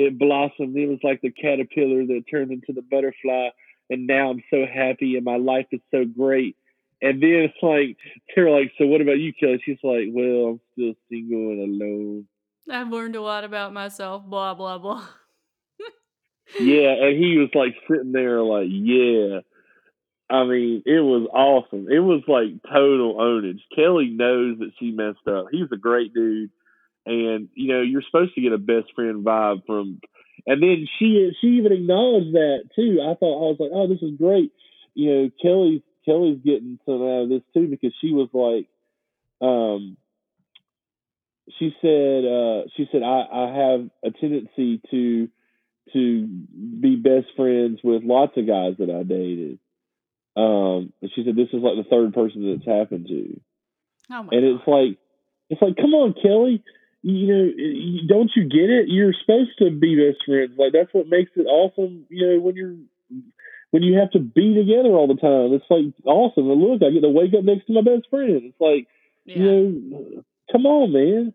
[0.00, 0.76] It blossomed.
[0.76, 3.50] It was like the caterpillar that turned into the butterfly,
[3.88, 6.56] and now I'm so happy, and my life is so great.
[7.02, 7.96] And then it's like
[8.34, 12.26] they're like, "So what about you, Kelly?" She's like, "Well, I'm still single and alone."
[12.70, 15.06] I've learned a lot about myself, blah, blah, blah.
[16.58, 19.40] Yeah, and he was like sitting there, like, "Yeah."
[20.28, 21.88] I mean, it was awesome.
[21.90, 23.60] It was like total ownage.
[23.74, 25.46] Kelly knows that she messed up.
[25.50, 26.50] He's a great dude,
[27.10, 30.00] and you know you're supposed to get a best friend vibe from.
[30.46, 33.00] And then she she even acknowledged that too.
[33.02, 34.52] I thought I was like, oh, this is great.
[34.94, 38.66] You know, Kelly Kelly's getting some out of this too because she was like,
[39.46, 39.96] um,
[41.58, 45.28] she said uh, she said I I have a tendency to
[45.92, 49.58] to be best friends with lots of guys that I dated.
[50.36, 53.40] Um, and she said this is like the third person that's happened to,
[54.10, 54.98] Oh my and it's like
[55.50, 56.62] it's like come on, Kelly,
[57.02, 57.50] you know,
[58.08, 58.88] don't you get it?
[58.88, 60.52] You're supposed to be best friends.
[60.58, 62.06] Like that's what makes it awesome.
[62.08, 62.76] You know, when you're
[63.70, 66.50] when you have to be together all the time, it's like awesome.
[66.50, 68.42] And look, I get to wake up next to my best friend.
[68.44, 68.86] It's like
[69.24, 69.36] yeah.
[69.36, 71.34] you know, come on, man.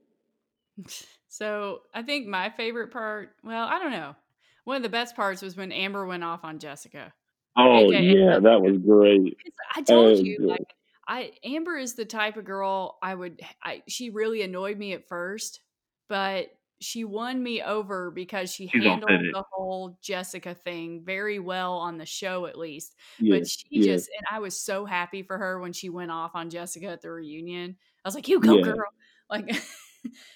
[1.27, 4.15] So I think my favorite part, well, I don't know.
[4.63, 7.11] One of the best parts was when Amber went off on Jessica.
[7.57, 8.03] Oh Okay.
[8.03, 9.37] yeah, that was great.
[9.75, 10.73] I told you, uh, like,
[11.07, 13.41] I Amber is the type of girl I would.
[13.63, 15.61] I she really annoyed me at first,
[16.09, 16.47] but
[16.81, 21.97] she won me over because she She's handled the whole Jessica thing very well on
[21.97, 22.95] the show, at least.
[23.19, 23.93] Yeah, But she yeah.
[23.93, 27.01] just, and I was so happy for her when she went off on Jessica at
[27.01, 27.77] the reunion.
[28.03, 28.73] I was like, "You go, Yeah.
[28.73, 28.89] girl!"
[29.29, 29.49] Like,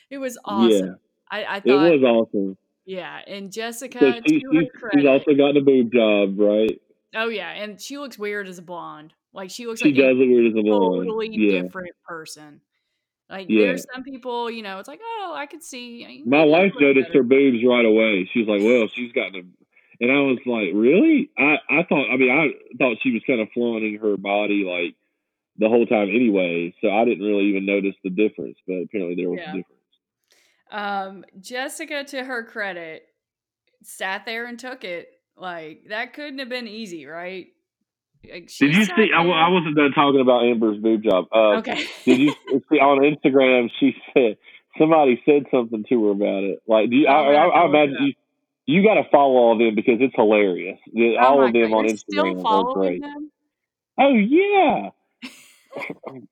[0.10, 0.98] it was awesome.
[1.30, 2.58] I, I It was awesome.
[2.86, 3.22] yeah.
[3.28, 6.82] And Jessica, So she, her she's, she's also gotten a boob job, right?
[7.16, 9.14] oh yeah, and she looks weird as a blonde.
[9.34, 11.08] Like she looks She like does a look weird as a blonde.
[11.08, 11.62] totally Yeah.
[11.64, 12.62] different person.
[13.30, 13.68] Like Yeah.
[13.68, 16.24] there's some people, you know, it's like, oh, I could see.
[16.26, 17.20] My wife noticed better.
[17.20, 18.26] her boobs right away.
[18.34, 19.56] She was like, "Well, she's got them,"
[20.02, 22.10] and I was like, "Really?" I I thought.
[22.12, 24.96] I mean, I thought she was kind of flaunting her body like
[25.58, 26.74] the whole time anyway.
[26.82, 28.58] So I didn't really even notice the difference.
[28.68, 29.54] But apparently there was Yeah.
[29.54, 29.80] a difference.
[30.72, 33.08] Um, Jessica, to her credit,
[33.84, 35.10] sat there and took it.
[35.36, 37.48] Like that couldn't have been easy, right?
[38.24, 39.12] Like, Did you see?
[39.16, 41.26] I, I wasn't done talking about Amber's boob job.
[41.34, 41.86] Uh, okay.
[42.06, 42.34] Did you
[42.72, 43.70] see on Instagram?
[43.80, 44.38] She said
[44.78, 46.60] somebody said something to her about it.
[46.68, 47.08] Like, do you?
[47.08, 48.14] I'm I, I, I imagine you.
[48.66, 50.78] You got to follow all of them because it's hilarious.
[50.96, 53.02] Oh all of them God, on Instagram are great.
[53.02, 53.32] them?
[54.00, 54.90] Oh yeah.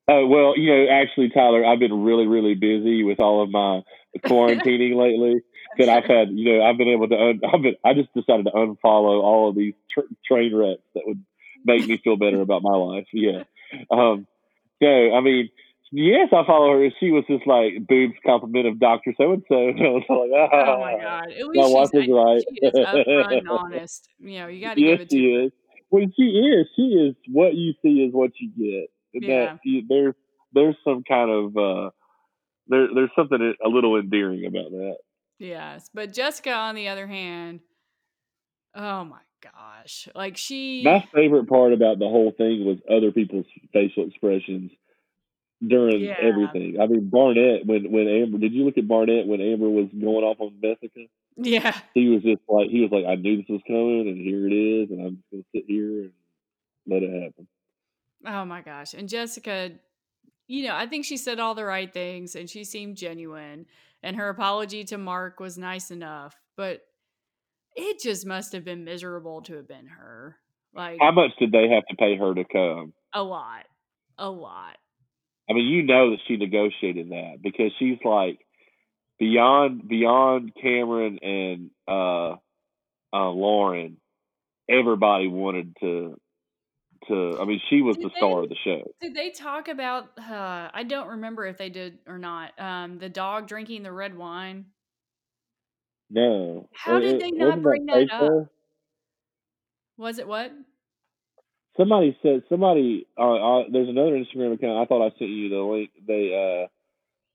[0.08, 3.82] Oh well, you know, actually, Tyler, I've been really, really busy with all of my
[4.24, 5.42] quarantining lately.
[5.80, 7.16] That I've had, you know, I've been able to.
[7.16, 7.76] Un- I've been.
[7.84, 11.24] I just decided to unfollow all of these tr- train wrecks that would
[11.68, 13.05] make me feel better about my life.
[13.13, 13.43] Yeah.
[13.91, 14.26] Um.
[14.82, 15.49] So I mean,
[15.91, 16.89] yes, I follow her.
[16.99, 19.55] She was just like boobs compliment of Doctor So and So.
[19.55, 20.76] I was like, ah.
[20.76, 21.32] Oh my god!
[21.32, 22.43] At My wife was right.
[22.49, 24.07] she is upfront and honest.
[24.20, 25.41] You know, you got to yes, give it to she her.
[25.43, 25.51] is.
[25.89, 26.68] Well, she is.
[26.76, 27.15] She is.
[27.32, 28.89] What you see is what you get.
[29.13, 29.45] And Yeah.
[29.53, 30.15] That, you, there's
[30.53, 31.89] there's some kind of uh,
[32.68, 34.97] there there's something a little endearing about that.
[35.39, 37.59] Yes, but Jessica, on the other hand,
[38.76, 39.20] oh my
[39.54, 40.84] gosh, like she.
[40.84, 44.72] My favorite part about the whole thing was other people's facial expressions
[45.66, 46.16] during Yeah.
[46.22, 46.80] everything.
[46.80, 48.38] I mean, Barnett when when Amber.
[48.38, 51.06] Did you look at Barnett when Amber was going off on Jessica?
[51.36, 51.78] Yeah.
[51.93, 54.54] He was just like he was like, I knew this was coming, and here it
[54.54, 56.12] is, and I'm just gonna sit here and
[56.88, 57.48] let it happen.
[58.26, 58.93] Oh my gosh.
[58.93, 59.72] And Jessica,
[60.48, 63.66] you know, I think she said all the right things and she seemed genuine.
[64.02, 66.87] And her apology to Mark was nice enough, but
[67.78, 70.38] it just must have been miserable to have been her.
[70.73, 72.93] Like How much did they have to pay her to come?
[73.13, 73.65] a lot.
[74.17, 74.78] A lot.
[75.49, 78.39] I mean, you know that she negotiated that because she's like
[79.17, 82.36] beyond beyond Cameron and uh,
[83.13, 83.97] uh, Lauren.
[84.69, 86.19] Everybody wanted to
[87.07, 87.38] to.
[87.39, 88.84] I mean, she was Did the star of the show.
[88.99, 92.59] Did they talk about uh I don't remember if they did or not.
[92.59, 94.65] Um the dog drinking the red wine.
[96.10, 98.47] No, How did they not wasn't bring that fake, up?
[99.97, 100.51] Was it what?
[101.76, 103.08] Somebody said somebody.
[103.18, 104.80] Uh, uh, there's another Instagram account.
[104.80, 105.91] I thought I sent you the link.
[106.08, 106.68] They uh,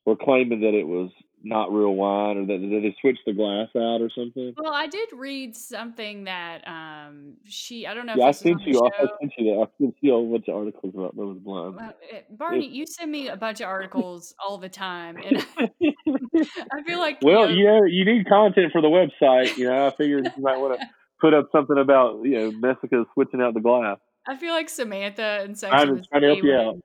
[0.04, 1.10] were claiming that it was
[1.44, 4.54] not real wine, or that, that they switched the glass out, or something.
[4.56, 8.44] Well, I did read something that um she I don't know Yeah, I if this
[8.44, 8.84] was on sent you.
[8.84, 9.60] I sent you that.
[9.62, 11.76] I sent you a whole bunch of articles about those blind.
[11.76, 11.92] Well,
[12.30, 15.44] Barney, you send me a bunch of articles all the time, and
[16.34, 19.56] I feel like well, you know, you need content for the website.
[19.56, 20.86] You know, I figured you might want to
[21.20, 23.98] put up something about you know Messica switching out the glass.
[24.26, 26.60] I feel like Samantha and Sex Trying and to- the trying to help you when,
[26.66, 26.76] out.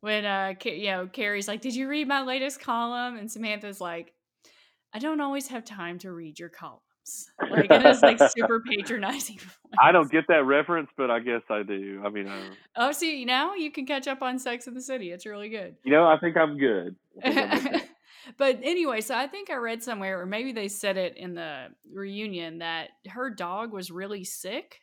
[0.00, 4.12] when uh you know Carrie's like, "Did you read my latest column?" and Samantha's like,
[4.94, 6.80] "I don't always have time to read your columns."
[7.50, 9.38] Like it is like super patronizing.
[9.80, 12.02] I don't get that reference, but I guess I do.
[12.04, 15.12] I mean, I, Oh, see now you can catch up on Sex in the City.
[15.12, 15.76] It's really good.
[15.84, 16.96] you know, I think I'm good.
[17.24, 17.80] I think I'm.
[18.36, 21.68] But anyway, so I think I read somewhere, or maybe they said it in the
[21.92, 24.80] reunion, that her dog was really sick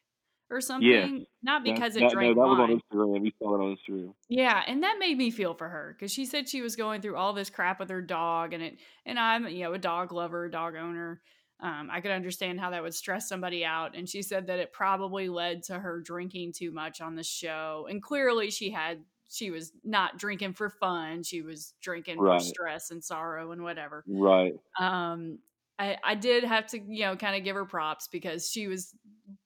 [0.50, 0.90] or something.
[0.90, 1.24] Yeah.
[1.42, 2.60] Not That- because it that, drank no, that wine.
[2.60, 3.26] was on Instagram.
[3.26, 4.14] You saw it on Instagram.
[4.30, 7.16] Yeah, and that made me feel for her because she said she was going through
[7.16, 8.78] all this crap with her dog, and it.
[9.06, 11.22] And I'm, you know, a dog lover, dog owner.
[11.60, 13.96] Um, I could understand how that would stress somebody out.
[13.96, 17.88] And she said that it probably led to her drinking too much on the show,
[17.90, 19.04] and clearly she had.
[19.34, 21.24] She was not drinking for fun.
[21.24, 22.40] She was drinking Right.
[22.40, 24.04] for stress and sorrow and whatever.
[24.08, 24.54] Right.
[24.80, 25.40] Um,
[25.80, 28.94] I, I did have to, you know, kind of give her props because she was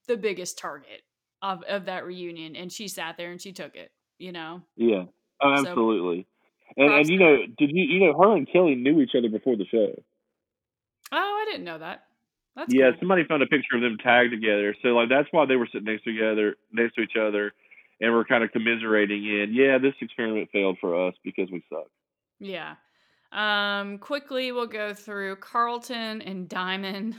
[0.08, 1.04] the biggest target
[1.42, 3.92] of, of that reunion, and she sat there and she took it.
[4.20, 4.62] You know.
[4.76, 5.06] Yeah.
[5.42, 6.28] Oh, So, absolutely.
[6.76, 9.56] and and you know, did you you know her and Kelly knew each other before
[9.56, 9.94] the show?
[11.12, 12.04] Oh, I didn't know that.
[12.56, 13.00] That's yeah, cool.
[13.02, 14.76] somebody found a picture of them tagged together.
[14.82, 17.54] So like that's why they were sitting next to together next to each other
[18.00, 21.88] and we're kind of commiserating in, yeah, this experiment failed for us because we suck.
[22.40, 22.76] Yeah.
[23.32, 27.16] Um, quickly we'll go through Carlton and Diamond.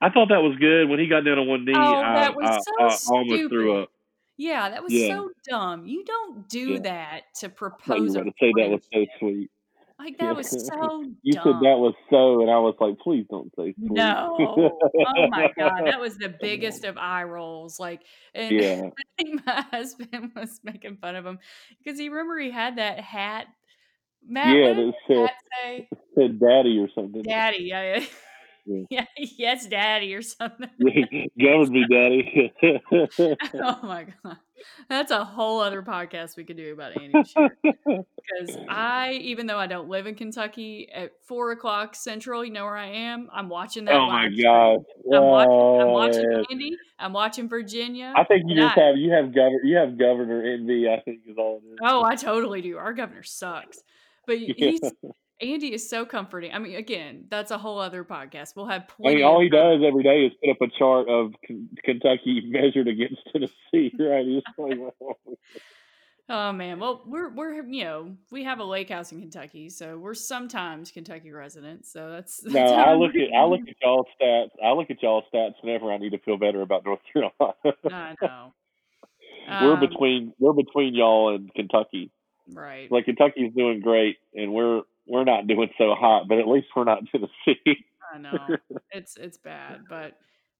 [0.00, 0.88] I thought that was good.
[0.88, 2.46] When he got down on one knee, Oh, I, that was
[2.80, 3.90] I, so I almost threw up.
[4.38, 5.08] Yeah, that was Yeah.
[5.08, 5.84] so dumb.
[5.84, 6.78] You don't do Yeah.
[6.80, 9.50] that to I propose a about to say that was so sweet.
[10.00, 11.42] Like that was so You dumb.
[11.44, 13.92] said that was so, and I was like, please don't say sweet.
[13.92, 14.70] No.
[15.14, 17.78] Oh my god, that was the biggest of eye rolls.
[17.78, 18.00] Like
[18.34, 18.88] and Yeah.
[18.88, 21.38] I think my husband was making fun of him
[21.84, 23.46] because he remember he had that hat.
[24.26, 25.30] Matt, Yeah, that said,
[25.62, 25.88] say?
[26.14, 27.22] said daddy or something.
[27.22, 28.06] Daddy, yeah, yeah.
[28.66, 28.82] Yeah.
[28.90, 30.68] Yeah, yes, daddy or something.
[31.40, 32.52] Govern me, daddy.
[33.54, 34.36] oh my god.
[34.88, 39.66] That's a whole other podcast we could do about Andy Because I, even though I
[39.66, 43.28] don't live in Kentucky, at four o'clock central, you know where I am.
[43.32, 43.94] I'm watching that.
[43.94, 44.78] oh my god!
[45.12, 45.80] I'm watching.
[45.80, 46.44] I'm watching.
[46.50, 46.76] Andy.
[46.98, 48.12] I'm watching Virginia.
[48.16, 50.88] I think you just I- have you have governor you have governor envy.
[50.88, 51.78] I think is all it is.
[51.82, 52.76] Oh, I totally do.
[52.78, 53.78] Our governor sucks,
[54.26, 54.54] but Yeah.
[54.56, 54.80] he's
[55.40, 56.52] Andy is so comforting.
[56.52, 58.56] I mean, again, that's a whole other podcast.
[58.56, 59.16] We'll have plenty.
[59.16, 61.64] I mean, all of he does every day is put up a chart of K-
[61.84, 63.92] Kentucky measured against Tennessee.
[63.98, 64.26] Right?
[64.26, 64.78] He's like,
[66.32, 69.98] Oh man, well we're we're you know we have a lake house in Kentucky, so
[69.98, 71.92] we're sometimes Kentucky residents.
[71.92, 72.52] So that's, no.
[72.52, 74.50] that's how I look at I look at y'all stats.
[74.64, 77.34] I look at y'all stats whenever I need to feel better about North Carolina.
[77.90, 78.52] I know.
[79.60, 82.12] we're Um, between we're between y'all and Kentucky.
[82.52, 82.90] right.
[82.92, 86.84] Like Kentucky's doing great, and we're we're not doing so hot, but at least we're
[86.84, 87.84] not Tennessee.
[88.14, 88.56] I know
[88.92, 90.16] it's it's bad, but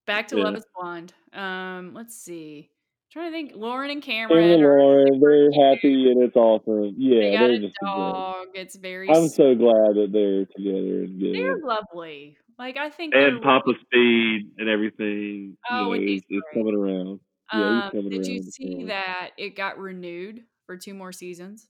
[0.07, 0.45] back to Yeah.
[0.45, 1.13] Love Is Blind.
[1.33, 2.71] Um, let's see.
[3.13, 3.53] trying to think.
[3.57, 5.65] Lauren and And Cameron are Lauren, super they're cute.
[5.65, 6.95] happy and it's awesome.
[6.97, 7.91] They Yeah, got they're a just great.
[7.91, 8.47] dog.
[8.55, 9.09] It's very.
[9.11, 12.37] I'm s- so glad that they're together and They're lovely.
[12.59, 13.15] Like I think.
[13.17, 17.21] And Papa really- Speed and everything, Oh, you know, and is, he's coming around.
[17.53, 21.69] Yeah, he's Um, coming did you see that it got renewed for two more seasons?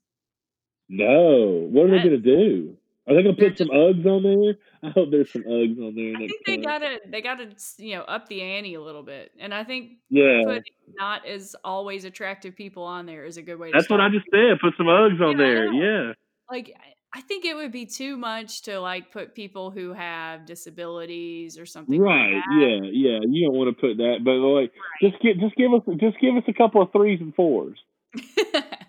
[0.91, 1.69] No.
[1.71, 2.77] What are they going to do?
[3.09, 4.55] Are they gonna put some Uggs on there?
[4.85, 6.15] I hope there's some Uggs on there.
[6.17, 6.63] I think they time.
[6.63, 10.43] gotta they gotta you know up the ante a little bit, and I think Yeah,
[10.45, 10.63] putting
[10.97, 13.73] not as always attractive people on there is a good way.
[13.73, 14.01] to that's what.
[14.01, 14.61] I just said.
[14.61, 15.73] Put some Uggs on Yeah, there.
[15.73, 16.13] Yeah.
[16.51, 16.73] like
[17.13, 21.67] I- think it would be too much to like put people who have disabilities or
[21.67, 22.35] something Right.
[22.35, 22.79] like Yeah.
[22.93, 23.19] Yeah.
[23.29, 24.73] You don't want to put that, but like,
[25.03, 27.79] just get, just give us, just give us a couple of threes and fours.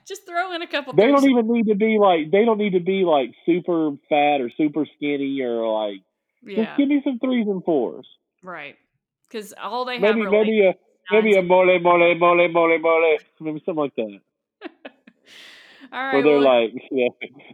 [0.08, 0.94] Just throw in a couple.
[0.94, 4.42] They don't even need to be like, they don't need to be like super fat
[4.42, 6.02] or super skinny or like.
[6.44, 8.08] yeah, Just give me some threes and fours.
[8.44, 8.76] right.
[9.28, 12.80] Because all they have Maybe, are maybe like a, maybe a mole, mole, mole, mole,
[12.80, 13.18] mole.
[13.40, 14.20] Maybe something like that.
[15.94, 16.14] all right.
[16.14, 17.08] Where they're well, like, yeah,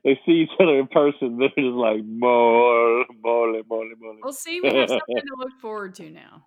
[0.03, 1.37] they see each other in person.
[1.37, 4.17] They're just like mole, mole, mole, mole.
[4.23, 4.59] we'll see.
[4.59, 6.43] We have something to look forward to now.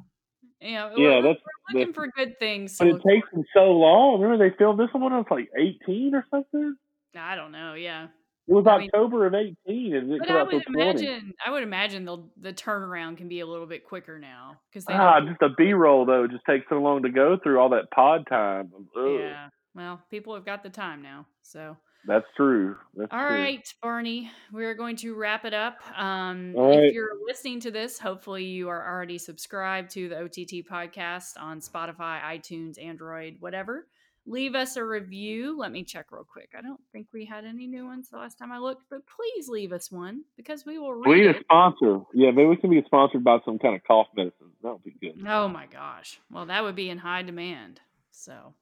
[0.60, 1.40] You know, Yeah, we're, that's.
[1.72, 2.76] we're looking that's for good things.
[2.78, 4.20] but it takes them so long.
[4.20, 6.76] Remember, they filmed this one when I was like 18 or something.
[7.16, 7.74] I don't know.
[7.74, 8.08] Yeah.
[8.48, 10.82] It was I mean- October of 18, and it came I out would 20.
[10.82, 14.84] imagine, I would imagine they'll the turnaround can be a little bit quicker now because
[14.88, 16.24] Ah, just a B roll though.
[16.24, 18.70] It just takes so long to go through all that pod time.
[18.96, 19.20] Ugh.
[19.20, 19.48] yeah.
[19.74, 21.76] Well, people have got the time now, so
[22.06, 22.76] That's true.
[22.94, 23.36] That's all true.
[23.36, 25.76] right, Barney, we're going to wrap it up.
[25.96, 26.84] Um, All right.
[26.84, 31.60] If you're listening to this, hopefully you are already subscribed to the OTT podcast on
[31.60, 33.86] Spotify, iTunes, Android, whatever.
[34.26, 35.58] Leave us a review.
[35.58, 36.50] Let me check real quick.
[36.56, 39.48] I don't think we had any new ones the last time I looked, but please
[39.48, 41.36] leave us one because we will We read need it.
[41.36, 42.00] a sponsor.
[42.14, 44.52] Yeah, maybe we can be sponsored by some kind of cough medicine.
[44.62, 45.26] That would be good.
[45.26, 46.20] Oh my gosh.
[46.30, 47.80] Well, that would be in high demand.
[48.10, 48.54] So,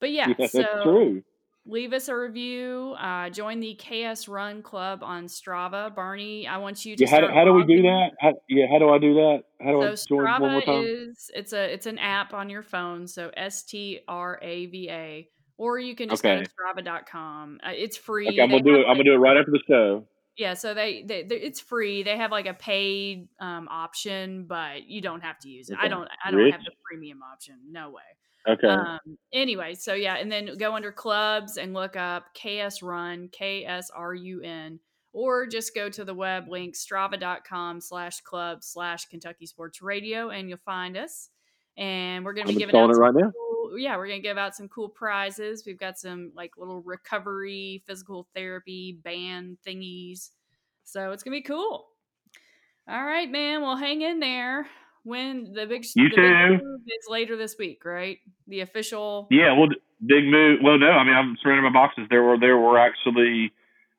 [0.00, 1.22] but yeah, Yeah, so that's true.
[1.64, 2.94] Leave us a review.
[2.98, 5.94] Uh, join the KS Run Club on Strava.
[5.94, 8.10] Barney, I want you to Yeah, how, do- how do we do that?
[8.20, 9.42] How, yeah, how do I do that?
[9.60, 10.84] How do So I join one more Strava time?
[10.86, 13.06] is it's a it's an app on your phone.
[13.06, 16.44] So S T R A V A, or you can just go Okay.
[16.44, 17.60] to Strava.com.
[17.64, 18.28] Uh, it's free.
[18.28, 18.86] Okay, I'm gonna do have, it.
[18.88, 20.06] I'm gonna do it right after the show.
[20.36, 24.86] yeah so they, they, they it's free they have like a paid um, option but
[24.88, 26.52] you don't have to use it i don't i don't Rich?
[26.54, 28.00] have the premium option no way
[28.48, 28.66] Okay.
[28.66, 28.98] um
[29.32, 34.80] anyway so yeah and then go under clubs and look up ks run k-s-r-u-n
[35.12, 40.48] or just go to the web link strava.com slash club slash kentucky sports radio and
[40.48, 41.28] you'll find us.
[41.76, 43.30] And we're gonna be giving out it right now.
[43.30, 45.64] cool, yeah we're gonna give out some cool prizes.
[45.66, 50.30] We've got some like little recovery physical therapy band thingies.
[50.84, 51.88] So it's gonna be cool.
[52.88, 54.66] All right man well hang in there
[55.04, 56.16] when the big You the big
[56.60, 56.64] too.
[56.64, 59.68] move is later this week right the official Yeah, well,
[60.04, 60.60] big move.
[60.62, 62.06] Well, no, I mean I'm surrounded by boxes.
[62.10, 63.52] There were there were actually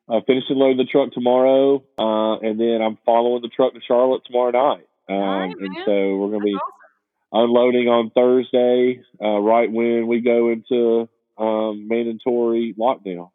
[0.06, 4.20] Uh, finishing loading the truck tomorrow, uh, and then I'm following the truck to Charlotte
[4.26, 4.86] tomorrow night.
[5.08, 7.44] Um, right, and so we're gonna That's be awesome.
[7.48, 13.30] unloading on Thursday, uh, right when we go into um, mandatory lockdown.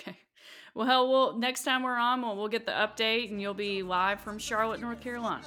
[0.00, 0.16] okay
[0.74, 3.82] well hell well next time we're on we'll, we'll get the update and you'll be
[3.82, 5.44] live from charlotte north carolina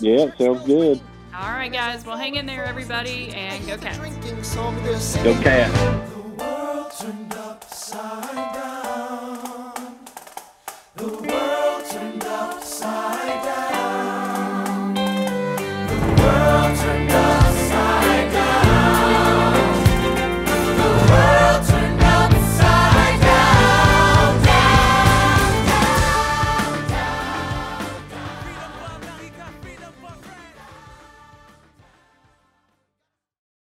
[0.00, 1.00] yeah, sounds good.
[1.34, 2.04] All right, guys.
[2.04, 3.98] Well, hang in there, everybody, and go Cats.
[5.16, 5.78] Go Cats.
[10.96, 13.71] The world turned upside down.